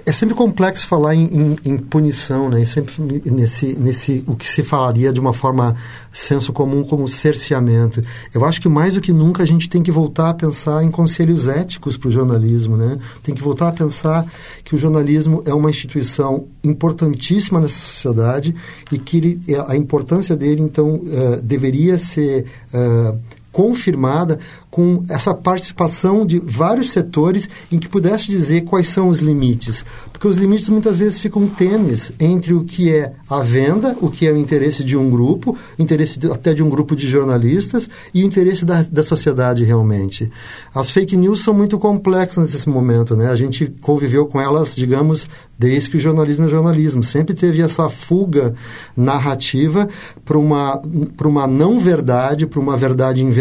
É 0.05 0.11
sempre 0.11 0.33
complexo 0.33 0.87
falar 0.87 1.15
em, 1.15 1.25
em, 1.25 1.57
em, 1.65 1.77
punição, 1.77 2.49
né? 2.49 2.63
sempre 2.65 3.21
nesse, 3.25 3.77
nesse 3.77 4.23
o 4.25 4.35
que 4.35 4.47
se 4.47 4.63
falaria 4.63 5.11
de 5.11 5.19
uma 5.19 5.33
forma 5.33 5.75
senso 6.13 6.53
comum 6.53 6.83
como 6.83 7.07
cerceamento. 7.07 8.03
Eu 8.33 8.45
acho 8.45 8.61
que 8.61 8.69
mais 8.69 8.93
do 8.93 9.01
que 9.01 9.11
nunca 9.11 9.43
a 9.43 9.45
gente 9.45 9.69
tem 9.69 9.83
que 9.83 9.91
voltar 9.91 10.29
a 10.29 10.33
pensar 10.33 10.83
em 10.83 10.89
conselhos 10.89 11.47
éticos 11.47 11.97
para 11.97 12.07
o 12.07 12.11
jornalismo, 12.11 12.77
né? 12.77 12.99
Tem 13.21 13.35
que 13.35 13.41
voltar 13.41 13.67
a 13.67 13.71
pensar 13.71 14.25
que 14.63 14.75
o 14.75 14.77
jornalismo 14.77 15.43
é 15.45 15.53
uma 15.53 15.69
instituição 15.69 16.47
importantíssima 16.63 17.59
nessa 17.59 17.79
sociedade 17.79 18.55
e 18.91 18.97
que 18.97 19.17
ele, 19.17 19.41
a 19.67 19.75
importância 19.75 20.35
dele 20.37 20.61
então 20.61 20.95
uh, 20.95 21.41
deveria 21.41 21.97
ser 21.97 22.45
uh, 22.73 23.17
confirmada 23.51 24.39
com 24.69 25.03
essa 25.09 25.33
participação 25.33 26.25
de 26.25 26.39
vários 26.39 26.91
setores 26.91 27.49
em 27.71 27.77
que 27.77 27.89
pudesse 27.89 28.27
dizer 28.27 28.61
quais 28.61 28.87
são 28.87 29.09
os 29.09 29.19
limites. 29.19 29.83
Porque 30.11 30.27
os 30.27 30.37
limites 30.37 30.69
muitas 30.69 30.97
vezes 30.97 31.19
ficam 31.19 31.45
tênues 31.47 32.11
entre 32.19 32.53
o 32.53 32.63
que 32.63 32.89
é 32.89 33.13
a 33.29 33.41
venda, 33.41 33.95
o 33.99 34.09
que 34.09 34.25
é 34.25 34.31
o 34.31 34.37
interesse 34.37 34.83
de 34.83 34.95
um 34.95 35.09
grupo, 35.09 35.57
interesse 35.77 36.19
até 36.31 36.53
de 36.53 36.63
um 36.63 36.69
grupo 36.69 36.95
de 36.95 37.07
jornalistas 37.07 37.89
e 38.13 38.23
o 38.23 38.25
interesse 38.25 38.63
da, 38.63 38.83
da 38.83 39.03
sociedade 39.03 39.63
realmente. 39.63 40.31
As 40.73 40.89
fake 40.89 41.17
news 41.17 41.41
são 41.41 41.53
muito 41.53 41.77
complexas 41.77 42.53
nesse 42.53 42.69
momento, 42.69 43.15
né? 43.15 43.29
A 43.29 43.35
gente 43.35 43.73
conviveu 43.81 44.25
com 44.25 44.39
elas, 44.39 44.75
digamos, 44.75 45.27
desde 45.57 45.89
que 45.89 45.97
o 45.97 45.99
jornalismo 45.99 46.45
é 46.45 46.49
jornalismo. 46.49 47.03
Sempre 47.03 47.35
teve 47.35 47.61
essa 47.61 47.89
fuga 47.89 48.53
narrativa 48.95 49.87
para 50.23 50.37
uma, 50.37 50.81
uma 51.23 51.47
não 51.47 51.77
verdade, 51.77 52.47
para 52.47 52.59
uma 52.59 52.77
verdade 52.77 53.23
inventada, 53.23 53.40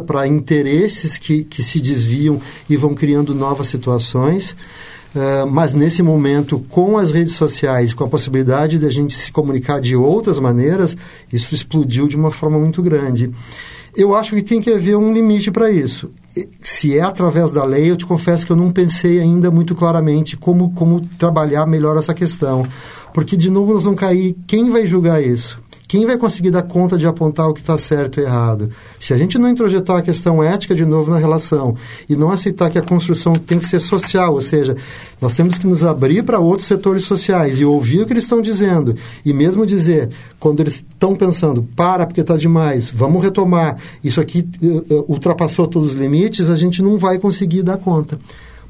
para 0.00 0.26
interesse 0.26 0.72
interesses 0.72 1.18
que, 1.18 1.44
que 1.44 1.62
se 1.62 1.80
desviam 1.80 2.40
e 2.68 2.76
vão 2.76 2.94
criando 2.94 3.34
novas 3.34 3.68
situações. 3.68 4.54
Uh, 5.14 5.46
mas 5.50 5.74
nesse 5.74 6.02
momento, 6.02 6.58
com 6.70 6.96
as 6.96 7.10
redes 7.10 7.34
sociais, 7.34 7.92
com 7.92 8.04
a 8.04 8.08
possibilidade 8.08 8.78
de 8.78 8.86
a 8.86 8.90
gente 8.90 9.12
se 9.12 9.30
comunicar 9.30 9.78
de 9.80 9.94
outras 9.94 10.38
maneiras, 10.38 10.96
isso 11.30 11.54
explodiu 11.54 12.08
de 12.08 12.16
uma 12.16 12.30
forma 12.30 12.58
muito 12.58 12.82
grande. 12.82 13.30
Eu 13.94 14.14
acho 14.14 14.34
que 14.34 14.42
tem 14.42 14.60
que 14.60 14.72
haver 14.72 14.96
um 14.96 15.12
limite 15.12 15.50
para 15.50 15.70
isso. 15.70 16.10
Se 16.62 16.96
é 16.96 17.02
através 17.02 17.52
da 17.52 17.62
lei, 17.62 17.90
eu 17.90 17.96
te 17.96 18.06
confesso 18.06 18.46
que 18.46 18.52
eu 18.52 18.56
não 18.56 18.72
pensei 18.72 19.20
ainda 19.20 19.50
muito 19.50 19.74
claramente 19.74 20.34
como, 20.34 20.72
como 20.72 21.06
trabalhar 21.18 21.66
melhor 21.66 21.98
essa 21.98 22.14
questão. 22.14 22.66
Porque, 23.12 23.36
de 23.36 23.50
novo, 23.50 23.74
nós 23.74 23.84
vamos 23.84 24.00
cair. 24.00 24.34
Quem 24.46 24.70
vai 24.70 24.86
julgar 24.86 25.22
isso? 25.22 25.61
Quem 25.92 26.06
vai 26.06 26.16
conseguir 26.16 26.50
dar 26.50 26.62
conta 26.62 26.96
de 26.96 27.06
apontar 27.06 27.50
o 27.50 27.52
que 27.52 27.60
está 27.60 27.76
certo 27.76 28.18
e 28.18 28.22
errado? 28.22 28.70
Se 28.98 29.12
a 29.12 29.18
gente 29.18 29.36
não 29.36 29.46
introjetar 29.46 29.98
a 29.98 30.00
questão 30.00 30.42
ética 30.42 30.74
de 30.74 30.86
novo 30.86 31.10
na 31.10 31.18
relação 31.18 31.76
e 32.08 32.16
não 32.16 32.30
aceitar 32.30 32.70
que 32.70 32.78
a 32.78 32.82
construção 32.82 33.34
tem 33.34 33.58
que 33.58 33.66
ser 33.66 33.78
social, 33.78 34.32
ou 34.32 34.40
seja, 34.40 34.74
nós 35.20 35.34
temos 35.34 35.58
que 35.58 35.66
nos 35.66 35.84
abrir 35.84 36.22
para 36.22 36.38
outros 36.38 36.66
setores 36.66 37.04
sociais 37.04 37.60
e 37.60 37.64
ouvir 37.66 38.00
o 38.00 38.06
que 38.06 38.14
eles 38.14 38.22
estão 38.22 38.40
dizendo 38.40 38.96
e 39.22 39.34
mesmo 39.34 39.66
dizer, 39.66 40.08
quando 40.40 40.60
eles 40.60 40.76
estão 40.76 41.14
pensando, 41.14 41.62
para 41.76 42.06
porque 42.06 42.22
está 42.22 42.38
demais, 42.38 42.90
vamos 42.90 43.22
retomar, 43.22 43.76
isso 44.02 44.18
aqui 44.18 44.48
uh, 44.62 44.94
uh, 44.94 45.04
ultrapassou 45.08 45.66
todos 45.66 45.90
os 45.90 45.94
limites, 45.94 46.48
a 46.48 46.56
gente 46.56 46.80
não 46.80 46.96
vai 46.96 47.18
conseguir 47.18 47.62
dar 47.62 47.76
conta 47.76 48.18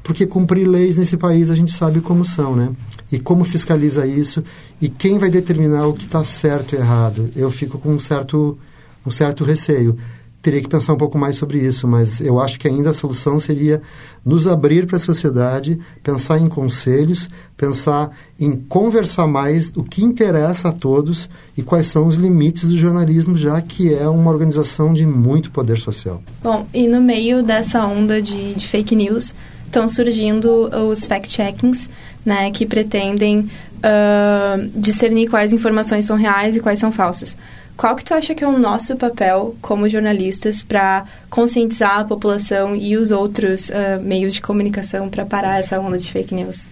porque 0.03 0.27
cumprir 0.27 0.67
leis 0.67 0.97
nesse 0.97 1.15
país 1.15 1.49
a 1.49 1.55
gente 1.55 1.71
sabe 1.71 2.01
como 2.01 2.25
são, 2.25 2.55
né? 2.55 2.69
E 3.11 3.17
como 3.17 3.43
fiscaliza 3.45 4.05
isso 4.05 4.43
e 4.81 4.89
quem 4.89 5.17
vai 5.17 5.29
determinar 5.29 5.87
o 5.87 5.93
que 5.93 6.05
está 6.05 6.23
certo 6.23 6.75
e 6.75 6.77
errado. 6.77 7.29
Eu 7.35 7.49
fico 7.49 7.79
com 7.79 7.93
um 7.93 7.99
certo, 7.99 8.57
um 9.05 9.09
certo 9.09 9.43
receio. 9.43 9.97
Teria 10.41 10.61
que 10.61 10.67
pensar 10.67 10.91
um 10.91 10.97
pouco 10.97 11.17
mais 11.17 11.37
sobre 11.37 11.57
isso, 11.57 11.87
mas 11.87 12.19
eu 12.19 12.37
acho 12.37 12.59
que 12.59 12.67
ainda 12.67 12.89
a 12.89 12.93
solução 12.93 13.39
seria 13.39 13.81
nos 14.25 14.45
abrir 14.45 14.85
para 14.85 14.97
a 14.97 14.99
sociedade, 14.99 15.79
pensar 16.03 16.37
em 16.37 16.49
conselhos, 16.49 17.29
pensar 17.55 18.11
em 18.37 18.51
conversar 18.51 19.25
mais 19.25 19.71
o 19.73 19.83
que 19.83 20.03
interessa 20.03 20.67
a 20.67 20.73
todos 20.73 21.29
e 21.55 21.63
quais 21.63 21.87
são 21.87 22.07
os 22.07 22.15
limites 22.15 22.67
do 22.67 22.77
jornalismo, 22.77 23.37
já 23.37 23.61
que 23.61 23.93
é 23.93 24.05
uma 24.09 24.29
organização 24.29 24.91
de 24.91 25.05
muito 25.05 25.49
poder 25.49 25.79
social. 25.79 26.21
Bom, 26.43 26.67
e 26.73 26.89
no 26.89 26.99
meio 26.99 27.41
dessa 27.41 27.85
onda 27.85 28.21
de, 28.21 28.53
de 28.53 28.67
fake 28.67 28.97
news, 28.97 29.33
estão 29.73 29.89
surgindo 29.89 30.69
os 30.87 31.07
fact-checkings, 31.07 31.89
né, 32.23 32.51
que 32.51 32.63
pretendem 32.63 33.39
uh, 33.39 34.69
discernir 34.75 35.27
quais 35.27 35.51
informações 35.51 36.05
são 36.05 36.15
reais 36.15 36.55
e 36.55 36.59
quais 36.59 36.79
são 36.79 36.91
falsas. 36.91 37.35
Qual 37.75 37.95
que 37.95 38.05
tu 38.05 38.13
acha 38.13 38.35
que 38.35 38.43
é 38.43 38.47
o 38.47 38.59
nosso 38.59 38.95
papel 38.95 39.55
como 39.59 39.89
jornalistas 39.89 40.61
para 40.61 41.05
conscientizar 41.27 42.01
a 42.01 42.03
população 42.03 42.75
e 42.75 42.95
os 42.95 43.09
outros 43.09 43.69
uh, 43.69 43.99
meios 43.99 44.35
de 44.35 44.41
comunicação 44.43 45.09
para 45.09 45.25
parar 45.25 45.59
essa 45.59 45.79
onda 45.79 45.97
de 45.97 46.11
fake 46.11 46.35
news? 46.35 46.67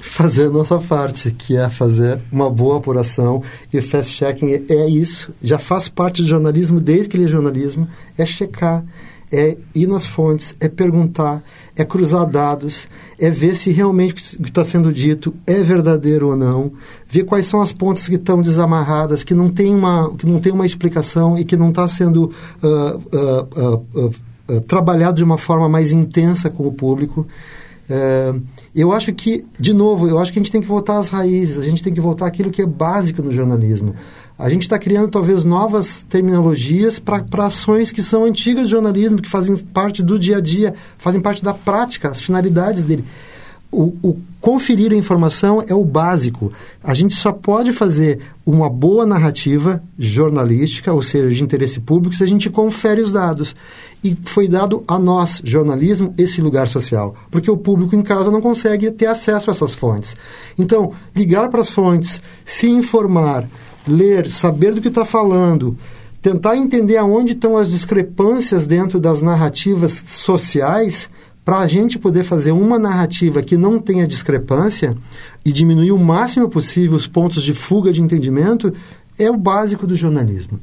Fazer 0.00 0.46
a 0.46 0.50
nossa 0.50 0.78
parte, 0.78 1.30
que 1.30 1.56
é 1.56 1.68
fazer 1.68 2.20
uma 2.32 2.48
boa 2.48 2.78
apuração 2.78 3.42
e 3.72 3.80
fast-checking 3.80 4.64
é 4.68 4.88
isso. 4.88 5.34
Já 5.42 5.58
faz 5.58 5.88
parte 5.88 6.22
do 6.22 6.28
jornalismo 6.28 6.80
desde 6.80 7.08
que 7.08 7.16
ele 7.16 7.24
é 7.24 7.28
jornalismo, 7.28 7.88
é 8.16 8.24
checar, 8.24 8.82
é 9.34 9.56
ir 9.74 9.88
nas 9.88 10.06
fontes, 10.06 10.54
é 10.60 10.68
perguntar, 10.68 11.42
é 11.74 11.84
cruzar 11.84 12.24
dados, 12.24 12.88
é 13.18 13.28
ver 13.28 13.56
se 13.56 13.70
realmente 13.70 14.36
o 14.36 14.42
que 14.42 14.48
está 14.48 14.62
sendo 14.62 14.92
dito 14.92 15.34
é 15.44 15.60
verdadeiro 15.62 16.28
ou 16.28 16.36
não, 16.36 16.72
ver 17.08 17.24
quais 17.24 17.46
são 17.46 17.60
as 17.60 17.72
pontas 17.72 18.08
que 18.08 18.14
estão 18.14 18.40
desamarradas, 18.40 19.24
que 19.24 19.34
não 19.34 19.50
tem 19.50 19.74
uma, 19.74 20.14
que 20.14 20.24
não 20.24 20.38
tem 20.38 20.52
uma 20.52 20.64
explicação 20.64 21.36
e 21.36 21.44
que 21.44 21.56
não 21.56 21.70
está 21.70 21.88
sendo 21.88 22.30
uh, 22.62 23.78
uh, 23.92 24.10
uh, 24.48 24.60
trabalhado 24.60 25.16
de 25.16 25.24
uma 25.24 25.38
forma 25.38 25.68
mais 25.68 25.90
intensa 25.90 26.48
com 26.48 26.66
o 26.66 26.72
público. 26.72 27.26
É, 27.88 28.34
eu 28.74 28.92
acho 28.92 29.12
que, 29.12 29.44
de 29.58 29.74
novo, 29.74 30.08
eu 30.08 30.18
acho 30.18 30.32
que 30.32 30.38
a 30.38 30.42
gente 30.42 30.50
tem 30.50 30.60
que 30.60 30.66
voltar 30.66 30.98
às 30.98 31.10
raízes, 31.10 31.58
a 31.58 31.62
gente 31.62 31.82
tem 31.82 31.92
que 31.92 32.00
voltar 32.00 32.26
àquilo 32.26 32.50
que 32.50 32.62
é 32.62 32.66
básico 32.66 33.22
no 33.22 33.30
jornalismo. 33.30 33.94
A 34.36 34.48
gente 34.50 34.62
está 34.62 34.78
criando 34.78 35.08
talvez 35.08 35.44
novas 35.44 36.02
terminologias 36.08 36.98
para 36.98 37.46
ações 37.46 37.92
que 37.92 38.02
são 38.02 38.24
antigas 38.24 38.64
do 38.64 38.70
jornalismo, 38.70 39.22
que 39.22 39.28
fazem 39.28 39.56
parte 39.56 40.02
do 40.02 40.18
dia 40.18 40.38
a 40.38 40.40
dia, 40.40 40.74
fazem 40.98 41.20
parte 41.20 41.42
da 41.42 41.54
prática, 41.54 42.08
as 42.08 42.20
finalidades 42.20 42.82
dele. 42.82 43.04
o, 43.70 43.94
o, 44.02 44.16
conferir 44.40 44.92
a 44.92 44.96
informação 44.96 45.64
é 45.66 45.72
o 45.72 45.84
básico. 45.84 46.52
A 46.82 46.94
gente 46.94 47.14
só 47.14 47.32
pode 47.32 47.72
fazer 47.72 48.18
uma 48.44 48.68
boa 48.68 49.06
narrativa 49.06 49.82
jornalística, 49.98 50.92
ou 50.92 51.02
seja, 51.02 51.30
de 51.30 51.42
interesse 51.42 51.78
público, 51.78 52.14
se 52.14 52.24
a 52.24 52.26
gente 52.26 52.50
confere 52.50 53.00
os 53.00 53.12
dados. 53.12 53.54
E 54.02 54.14
foi 54.24 54.48
dado 54.48 54.84
a 54.86 54.98
nós, 54.98 55.40
jornalismo, 55.42 56.12
esse 56.18 56.42
lugar 56.42 56.68
social, 56.68 57.14
porque 57.30 57.50
o 57.50 57.56
público 57.56 57.96
em 57.96 58.02
casa 58.02 58.30
não 58.30 58.40
consegue 58.40 58.90
ter 58.90 59.06
acesso 59.06 59.48
a 59.48 59.52
essas 59.52 59.74
fontes. 59.74 60.14
Então, 60.58 60.92
ligar 61.16 61.48
para 61.48 61.62
as 61.62 61.70
fontes, 61.70 62.20
se 62.44 62.68
informar, 62.68 63.48
ler, 63.86 64.30
saber 64.30 64.74
do 64.74 64.80
que 64.80 64.88
está 64.88 65.04
falando, 65.04 65.76
tentar 66.20 66.56
entender 66.56 66.96
aonde 66.96 67.32
estão 67.32 67.56
as 67.56 67.70
discrepâncias 67.70 68.66
dentro 68.66 68.98
das 68.98 69.20
narrativas 69.20 70.02
sociais 70.06 71.10
para 71.44 71.58
a 71.58 71.66
gente 71.66 71.98
poder 71.98 72.24
fazer 72.24 72.52
uma 72.52 72.78
narrativa 72.78 73.42
que 73.42 73.56
não 73.56 73.78
tenha 73.78 74.06
discrepância 74.06 74.96
e 75.44 75.52
diminuir 75.52 75.92
o 75.92 75.98
máximo 75.98 76.48
possível 76.48 76.96
os 76.96 77.06
pontos 77.06 77.42
de 77.42 77.52
fuga 77.52 77.92
de 77.92 78.00
entendimento, 78.00 78.72
é 79.18 79.30
o 79.30 79.36
básico 79.36 79.86
do 79.86 79.94
jornalismo. 79.94 80.58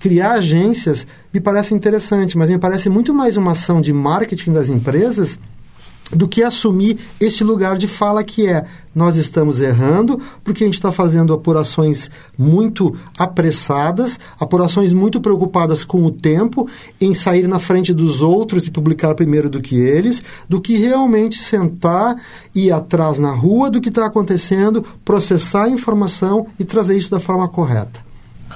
Criar 0.00 0.32
agências 0.32 1.06
me 1.32 1.40
parece 1.40 1.72
interessante, 1.72 2.36
mas 2.36 2.50
me 2.50 2.58
parece 2.58 2.88
muito 2.88 3.14
mais 3.14 3.36
uma 3.36 3.52
ação 3.52 3.80
de 3.80 3.92
marketing 3.92 4.52
das 4.52 4.68
empresas 4.68 5.38
do 6.12 6.28
que 6.28 6.42
assumir 6.42 6.98
esse 7.20 7.42
lugar 7.42 7.76
de 7.76 7.88
fala 7.88 8.22
que 8.22 8.46
é 8.46 8.64
nós 8.94 9.16
estamos 9.16 9.60
errando 9.60 10.20
porque 10.42 10.64
a 10.64 10.66
gente 10.66 10.74
está 10.74 10.90
fazendo 10.92 11.34
apurações 11.34 12.10
muito 12.38 12.96
apressadas, 13.18 14.18
apurações 14.38 14.92
muito 14.92 15.20
preocupadas 15.20 15.84
com 15.84 16.04
o 16.04 16.10
tempo, 16.10 16.68
em 17.00 17.12
sair 17.12 17.46
na 17.48 17.58
frente 17.58 17.92
dos 17.92 18.22
outros 18.22 18.66
e 18.66 18.70
publicar 18.70 19.14
primeiro 19.14 19.50
do 19.50 19.60
que 19.60 19.76
eles, 19.76 20.22
do 20.48 20.60
que 20.60 20.76
realmente 20.76 21.38
sentar 21.38 22.16
e 22.54 22.66
ir 22.66 22.72
atrás 22.72 23.18
na 23.18 23.32
rua 23.32 23.70
do 23.70 23.80
que 23.80 23.88
está 23.88 24.06
acontecendo, 24.06 24.84
processar 25.04 25.64
a 25.64 25.70
informação 25.70 26.46
e 26.58 26.64
trazer 26.64 26.96
isso 26.96 27.10
da 27.10 27.20
forma 27.20 27.48
correta. 27.48 28.06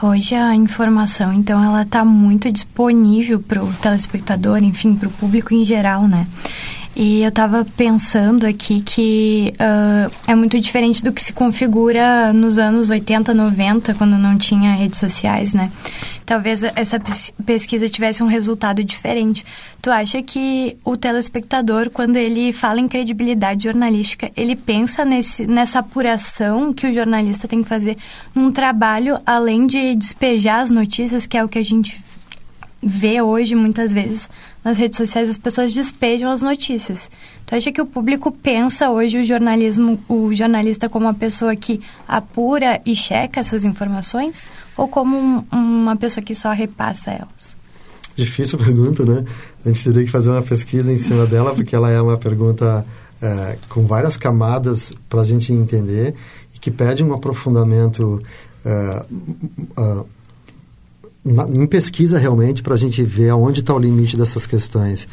Hoje 0.02 0.34
a 0.34 0.54
informação, 0.54 1.30
então, 1.30 1.62
ela 1.62 1.82
está 1.82 2.02
muito 2.06 2.50
disponível 2.50 3.38
para 3.38 3.62
o 3.62 3.70
telespectador, 3.82 4.62
enfim, 4.62 4.94
para 4.94 5.08
o 5.08 5.12
público 5.12 5.52
em 5.52 5.62
geral, 5.62 6.08
né? 6.08 6.26
E 6.94 7.22
eu 7.22 7.28
estava 7.28 7.64
pensando 7.76 8.44
aqui 8.44 8.80
que 8.80 9.54
uh, 9.54 10.12
é 10.26 10.34
muito 10.34 10.58
diferente 10.58 11.04
do 11.04 11.12
que 11.12 11.22
se 11.22 11.32
configura 11.32 12.32
nos 12.32 12.58
anos 12.58 12.90
80, 12.90 13.32
90, 13.32 13.94
quando 13.94 14.18
não 14.18 14.36
tinha 14.36 14.74
redes 14.74 14.98
sociais, 14.98 15.54
né? 15.54 15.70
Talvez 16.26 16.62
essa 16.62 17.00
pesquisa 17.44 17.88
tivesse 17.88 18.22
um 18.22 18.26
resultado 18.26 18.82
diferente. 18.82 19.44
Tu 19.80 19.90
acha 19.90 20.20
que 20.22 20.76
o 20.84 20.96
telespectador, 20.96 21.90
quando 21.90 22.16
ele 22.16 22.52
fala 22.52 22.80
em 22.80 22.88
credibilidade 22.88 23.64
jornalística, 23.64 24.30
ele 24.36 24.56
pensa 24.56 25.04
nesse, 25.04 25.46
nessa 25.46 25.78
apuração 25.78 26.72
que 26.72 26.86
o 26.86 26.92
jornalista 26.92 27.48
tem 27.48 27.62
que 27.62 27.68
fazer 27.68 27.96
num 28.34 28.50
trabalho, 28.50 29.18
além 29.24 29.66
de 29.66 29.94
despejar 29.94 30.60
as 30.60 30.70
notícias, 30.70 31.26
que 31.26 31.36
é 31.36 31.44
o 31.44 31.48
que 31.48 31.58
a 31.58 31.64
gente 31.64 32.00
vê 32.82 33.20
hoje 33.20 33.54
muitas 33.54 33.92
vezes 33.92 34.28
nas 34.64 34.78
redes 34.78 34.96
sociais 34.96 35.28
as 35.28 35.38
pessoas 35.38 35.72
despejam 35.74 36.30
as 36.30 36.42
notícias. 36.42 37.10
Tu 37.46 37.54
acha 37.54 37.72
que 37.72 37.80
o 37.80 37.86
público 37.86 38.30
pensa 38.30 38.90
hoje 38.90 39.18
o 39.18 39.24
jornalismo, 39.24 40.02
o 40.08 40.32
jornalista 40.32 40.88
como 40.88 41.06
uma 41.06 41.14
pessoa 41.14 41.56
que 41.56 41.80
apura 42.06 42.80
e 42.84 42.94
checa 42.94 43.40
essas 43.40 43.64
informações 43.64 44.46
ou 44.76 44.86
como 44.86 45.16
um, 45.16 45.44
uma 45.52 45.96
pessoa 45.96 46.22
que 46.22 46.34
só 46.34 46.52
repassa 46.52 47.10
elas? 47.10 47.56
Difícil 48.14 48.58
pergunta, 48.58 49.04
né? 49.04 49.24
A 49.64 49.68
gente 49.68 49.84
teria 49.84 50.04
que 50.04 50.10
fazer 50.10 50.30
uma 50.30 50.42
pesquisa 50.42 50.92
em 50.92 50.98
cima 50.98 51.26
dela 51.26 51.54
porque 51.54 51.74
ela 51.74 51.90
é 51.90 52.00
uma 52.00 52.18
pergunta 52.18 52.84
é, 53.22 53.58
com 53.68 53.86
várias 53.86 54.16
camadas 54.16 54.92
para 55.08 55.22
a 55.22 55.24
gente 55.24 55.52
entender 55.52 56.14
e 56.54 56.58
que 56.58 56.70
pede 56.70 57.02
um 57.02 57.14
aprofundamento 57.14 58.20
é, 58.64 59.04
na, 61.24 61.44
em 61.44 61.66
pesquisa 61.66 62.18
realmente 62.18 62.62
para 62.62 62.74
a 62.74 62.78
gente 62.78 63.02
ver 63.02 63.30
aonde 63.30 63.60
está 63.60 63.74
o 63.74 63.78
limite 63.78 64.16
dessas 64.16 64.46
questões. 64.46 65.06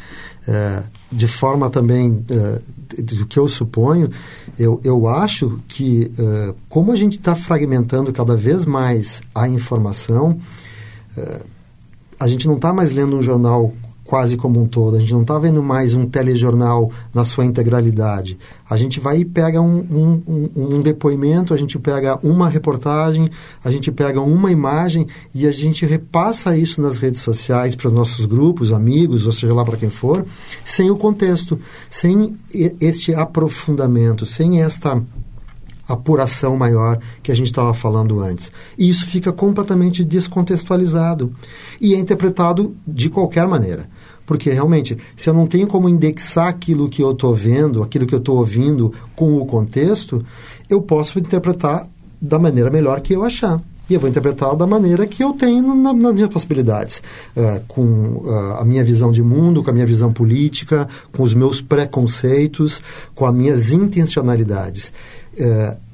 É, 0.46 0.82
de 1.12 1.26
forma 1.26 1.68
também 1.68 2.24
é, 2.30 3.02
do 3.02 3.26
que 3.26 3.38
eu 3.38 3.48
suponho, 3.48 4.10
eu, 4.58 4.80
eu 4.82 5.06
acho 5.06 5.60
que 5.68 6.10
é, 6.18 6.54
como 6.68 6.92
a 6.92 6.96
gente 6.96 7.18
está 7.18 7.34
fragmentando 7.34 8.12
cada 8.12 8.34
vez 8.36 8.64
mais 8.64 9.20
a 9.34 9.48
informação, 9.48 10.38
é, 11.16 11.40
a 12.18 12.26
gente 12.26 12.46
não 12.46 12.56
está 12.56 12.72
mais 12.72 12.92
lendo 12.92 13.16
um 13.16 13.22
jornal 13.22 13.72
quase 14.08 14.38
como 14.38 14.58
um 14.58 14.66
todo. 14.66 14.96
A 14.96 15.00
gente 15.00 15.12
não 15.12 15.20
está 15.20 15.38
vendo 15.38 15.62
mais 15.62 15.92
um 15.92 16.06
telejornal 16.06 16.90
na 17.12 17.26
sua 17.26 17.44
integralidade. 17.44 18.38
A 18.68 18.74
gente 18.78 18.98
vai 18.98 19.18
e 19.18 19.24
pega 19.24 19.60
um, 19.60 19.80
um, 19.80 20.22
um, 20.26 20.76
um, 20.76 20.80
depoimento, 20.80 21.52
a 21.52 21.58
gente 21.58 21.78
pega 21.78 22.18
uma 22.22 22.48
reportagem, 22.48 23.28
a 23.62 23.70
gente 23.70 23.92
pega 23.92 24.18
uma 24.22 24.50
imagem 24.50 25.06
e 25.34 25.46
a 25.46 25.52
gente 25.52 25.84
repassa 25.84 26.56
isso 26.56 26.80
nas 26.80 26.96
redes 26.96 27.20
sociais 27.20 27.76
para 27.76 27.88
os 27.88 27.92
nossos 27.92 28.24
grupos, 28.24 28.72
amigos, 28.72 29.26
ou 29.26 29.32
seja 29.32 29.52
lá 29.52 29.62
para 29.62 29.76
quem 29.76 29.90
for, 29.90 30.24
sem 30.64 30.90
o 30.90 30.96
contexto, 30.96 31.60
sem 31.90 32.34
este 32.80 33.14
aprofundamento, 33.14 34.24
sem 34.24 34.62
esta 34.62 35.02
apuração 35.88 36.56
maior 36.56 36.98
que 37.22 37.32
a 37.32 37.34
gente 37.34 37.46
estava 37.46 37.72
falando 37.72 38.20
antes. 38.20 38.52
E 38.76 38.88
isso 38.88 39.06
fica 39.06 39.32
completamente 39.32 40.04
descontextualizado 40.04 41.32
e 41.80 41.94
é 41.94 41.98
interpretado 41.98 42.76
de 42.86 43.08
qualquer 43.08 43.48
maneira. 43.48 43.88
Porque 44.28 44.50
realmente, 44.50 44.94
se 45.16 45.30
eu 45.30 45.32
não 45.32 45.46
tenho 45.46 45.66
como 45.66 45.88
indexar 45.88 46.48
aquilo 46.48 46.90
que 46.90 47.02
eu 47.02 47.12
estou 47.12 47.34
vendo, 47.34 47.82
aquilo 47.82 48.06
que 48.06 48.14
eu 48.14 48.18
estou 48.18 48.36
ouvindo 48.36 48.92
com 49.16 49.38
o 49.38 49.46
contexto, 49.46 50.22
eu 50.68 50.82
posso 50.82 51.18
interpretar 51.18 51.88
da 52.20 52.38
maneira 52.38 52.70
melhor 52.70 53.00
que 53.00 53.14
eu 53.14 53.24
achar. 53.24 53.58
E 53.88 53.94
eu 53.94 54.00
vou 54.00 54.10
interpretar 54.10 54.54
da 54.54 54.66
maneira 54.66 55.06
que 55.06 55.24
eu 55.24 55.32
tenho 55.32 55.74
na, 55.74 55.94
nas 55.94 56.12
minhas 56.12 56.28
possibilidades, 56.28 57.02
uh, 57.34 57.62
com 57.66 58.20
uh, 58.22 58.56
a 58.58 58.64
minha 58.66 58.84
visão 58.84 59.10
de 59.10 59.22
mundo, 59.22 59.64
com 59.64 59.70
a 59.70 59.72
minha 59.72 59.86
visão 59.86 60.12
política, 60.12 60.86
com 61.10 61.22
os 61.22 61.32
meus 61.32 61.62
preconceitos, 61.62 62.82
com 63.14 63.24
as 63.24 63.34
minhas 63.34 63.72
intencionalidades. 63.72 64.92
Uh, 65.38 65.87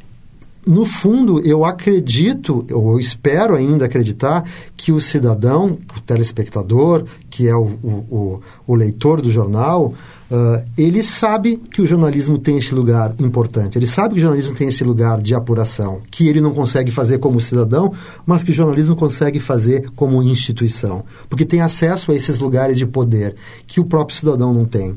no 0.67 0.87
fundo, 0.87 1.41
eu 1.41 1.65
acredito, 1.65 2.65
eu 2.69 2.99
espero 2.99 3.55
ainda 3.55 3.85
acreditar, 3.85 4.45
que 4.77 4.93
o 4.93 5.01
cidadão, 5.01 5.79
o 5.97 6.01
telespectador, 6.01 7.05
que 7.29 7.49
é 7.49 7.55
o, 7.55 7.65
o, 7.83 8.41
o 8.67 8.75
leitor 8.75 9.21
do 9.21 9.31
jornal, 9.31 9.93
uh, 10.31 10.65
ele 10.77 11.03
sabe 11.03 11.57
que 11.57 11.83
o 11.83 11.87
jornalismo 11.87 12.39
tem 12.39 12.57
esse 12.57 12.75
lugar 12.75 13.15
importante. 13.19 13.77
Ele 13.77 13.87
sabe 13.87 14.15
que 14.15 14.21
o 14.21 14.23
jornalismo 14.23 14.55
tem 14.55 14.69
esse 14.69 14.85
lugar 14.85 15.21
de 15.21 15.35
apuração, 15.35 16.01
que 16.11 16.29
ele 16.29 16.41
não 16.41 16.53
consegue 16.53 16.91
fazer 16.91 17.19
como 17.19 17.41
cidadão, 17.41 17.93
mas 18.25 18.43
que 18.43 18.51
o 18.51 18.55
jornalismo 18.55 18.97
consegue 18.97 19.41
fazer 19.41 19.91
como 19.95 20.23
instituição. 20.23 21.05
Porque 21.29 21.45
tem 21.45 21.61
acesso 21.61 22.11
a 22.11 22.15
esses 22.15 22.39
lugares 22.39 22.79
de 22.79 22.87
poder 22.87 23.35
que 23.67 23.81
o 23.81 23.85
próprio 23.85 24.17
cidadão 24.17 24.55
não 24.55 24.65
tem. 24.65 24.97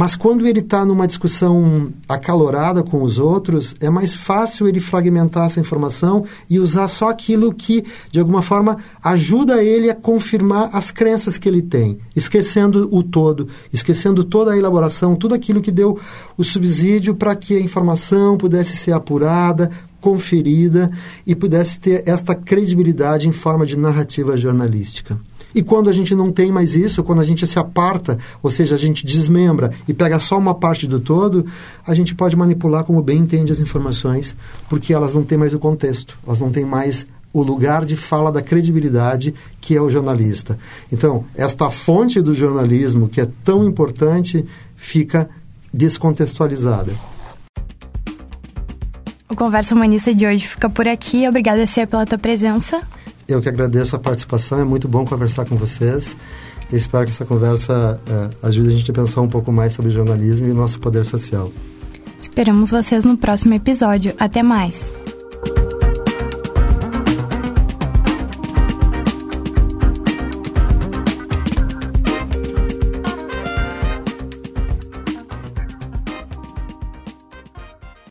Mas 0.00 0.16
quando 0.16 0.46
ele 0.46 0.60
está 0.60 0.82
numa 0.82 1.06
discussão 1.06 1.92
acalorada 2.08 2.82
com 2.82 3.02
os 3.02 3.18
outros, 3.18 3.74
é 3.80 3.90
mais 3.90 4.14
fácil 4.14 4.66
ele 4.66 4.80
fragmentar 4.80 5.44
essa 5.44 5.60
informação 5.60 6.24
e 6.48 6.58
usar 6.58 6.88
só 6.88 7.10
aquilo 7.10 7.52
que, 7.52 7.84
de 8.10 8.18
alguma 8.18 8.40
forma, 8.40 8.78
ajuda 9.04 9.62
ele 9.62 9.90
a 9.90 9.94
confirmar 9.94 10.70
as 10.72 10.90
crenças 10.90 11.36
que 11.36 11.46
ele 11.46 11.60
tem, 11.60 11.98
esquecendo 12.16 12.88
o 12.90 13.02
todo, 13.02 13.46
esquecendo 13.70 14.24
toda 14.24 14.52
a 14.52 14.56
elaboração, 14.56 15.14
tudo 15.14 15.34
aquilo 15.34 15.60
que 15.60 15.70
deu 15.70 15.98
o 16.34 16.42
subsídio 16.42 17.14
para 17.14 17.36
que 17.36 17.54
a 17.54 17.60
informação 17.60 18.38
pudesse 18.38 18.78
ser 18.78 18.92
apurada, 18.92 19.70
conferida 20.00 20.90
e 21.26 21.36
pudesse 21.36 21.78
ter 21.78 22.04
esta 22.08 22.34
credibilidade 22.34 23.28
em 23.28 23.32
forma 23.32 23.66
de 23.66 23.76
narrativa 23.76 24.34
jornalística. 24.34 25.20
E 25.54 25.62
quando 25.62 25.90
a 25.90 25.92
gente 25.92 26.14
não 26.14 26.30
tem 26.32 26.52
mais 26.52 26.74
isso, 26.74 27.02
quando 27.02 27.20
a 27.20 27.24
gente 27.24 27.46
se 27.46 27.58
aparta, 27.58 28.18
ou 28.42 28.50
seja, 28.50 28.74
a 28.74 28.78
gente 28.78 29.04
desmembra 29.04 29.72
e 29.86 29.94
pega 29.94 30.18
só 30.18 30.38
uma 30.38 30.54
parte 30.54 30.86
do 30.86 31.00
todo, 31.00 31.44
a 31.86 31.94
gente 31.94 32.14
pode 32.14 32.36
manipular 32.36 32.84
como 32.84 33.02
bem 33.02 33.18
entende 33.18 33.52
as 33.52 33.60
informações, 33.60 34.34
porque 34.68 34.92
elas 34.92 35.14
não 35.14 35.24
têm 35.24 35.38
mais 35.38 35.54
o 35.54 35.58
contexto, 35.58 36.18
elas 36.26 36.40
não 36.40 36.50
têm 36.50 36.64
mais 36.64 37.06
o 37.32 37.42
lugar 37.42 37.84
de 37.84 37.96
fala 37.96 38.32
da 38.32 38.42
credibilidade 38.42 39.34
que 39.60 39.76
é 39.76 39.80
o 39.80 39.90
jornalista. 39.90 40.58
Então, 40.92 41.24
esta 41.34 41.70
fonte 41.70 42.20
do 42.20 42.34
jornalismo 42.34 43.08
que 43.08 43.20
é 43.20 43.28
tão 43.44 43.64
importante 43.64 44.44
fica 44.76 45.28
descontextualizada. 45.72 46.92
O 49.28 49.36
Conversa 49.36 49.74
Humanista 49.74 50.12
de 50.12 50.26
hoje 50.26 50.46
fica 50.46 50.68
por 50.68 50.88
aqui. 50.88 51.26
Obrigada, 51.28 51.64
Cia, 51.66 51.86
pela 51.86 52.04
tua 52.04 52.18
presença. 52.18 52.80
Eu 53.30 53.40
que 53.40 53.48
agradeço 53.48 53.94
a 53.94 53.98
participação, 53.98 54.58
é 54.60 54.64
muito 54.64 54.88
bom 54.88 55.04
conversar 55.04 55.44
com 55.44 55.56
vocês. 55.56 56.16
Eu 56.70 56.76
espero 56.76 57.04
que 57.04 57.10
essa 57.10 57.24
conversa 57.24 58.00
uh, 58.08 58.46
ajude 58.46 58.68
a 58.68 58.72
gente 58.72 58.90
a 58.90 58.94
pensar 58.94 59.20
um 59.20 59.28
pouco 59.28 59.52
mais 59.52 59.72
sobre 59.72 59.90
jornalismo 59.90 60.48
e 60.48 60.50
o 60.50 60.54
nosso 60.54 60.80
poder 60.80 61.04
social. 61.04 61.50
Esperamos 62.18 62.70
vocês 62.70 63.04
no 63.04 63.16
próximo 63.16 63.54
episódio. 63.54 64.12
Até 64.18 64.42
mais! 64.42 64.99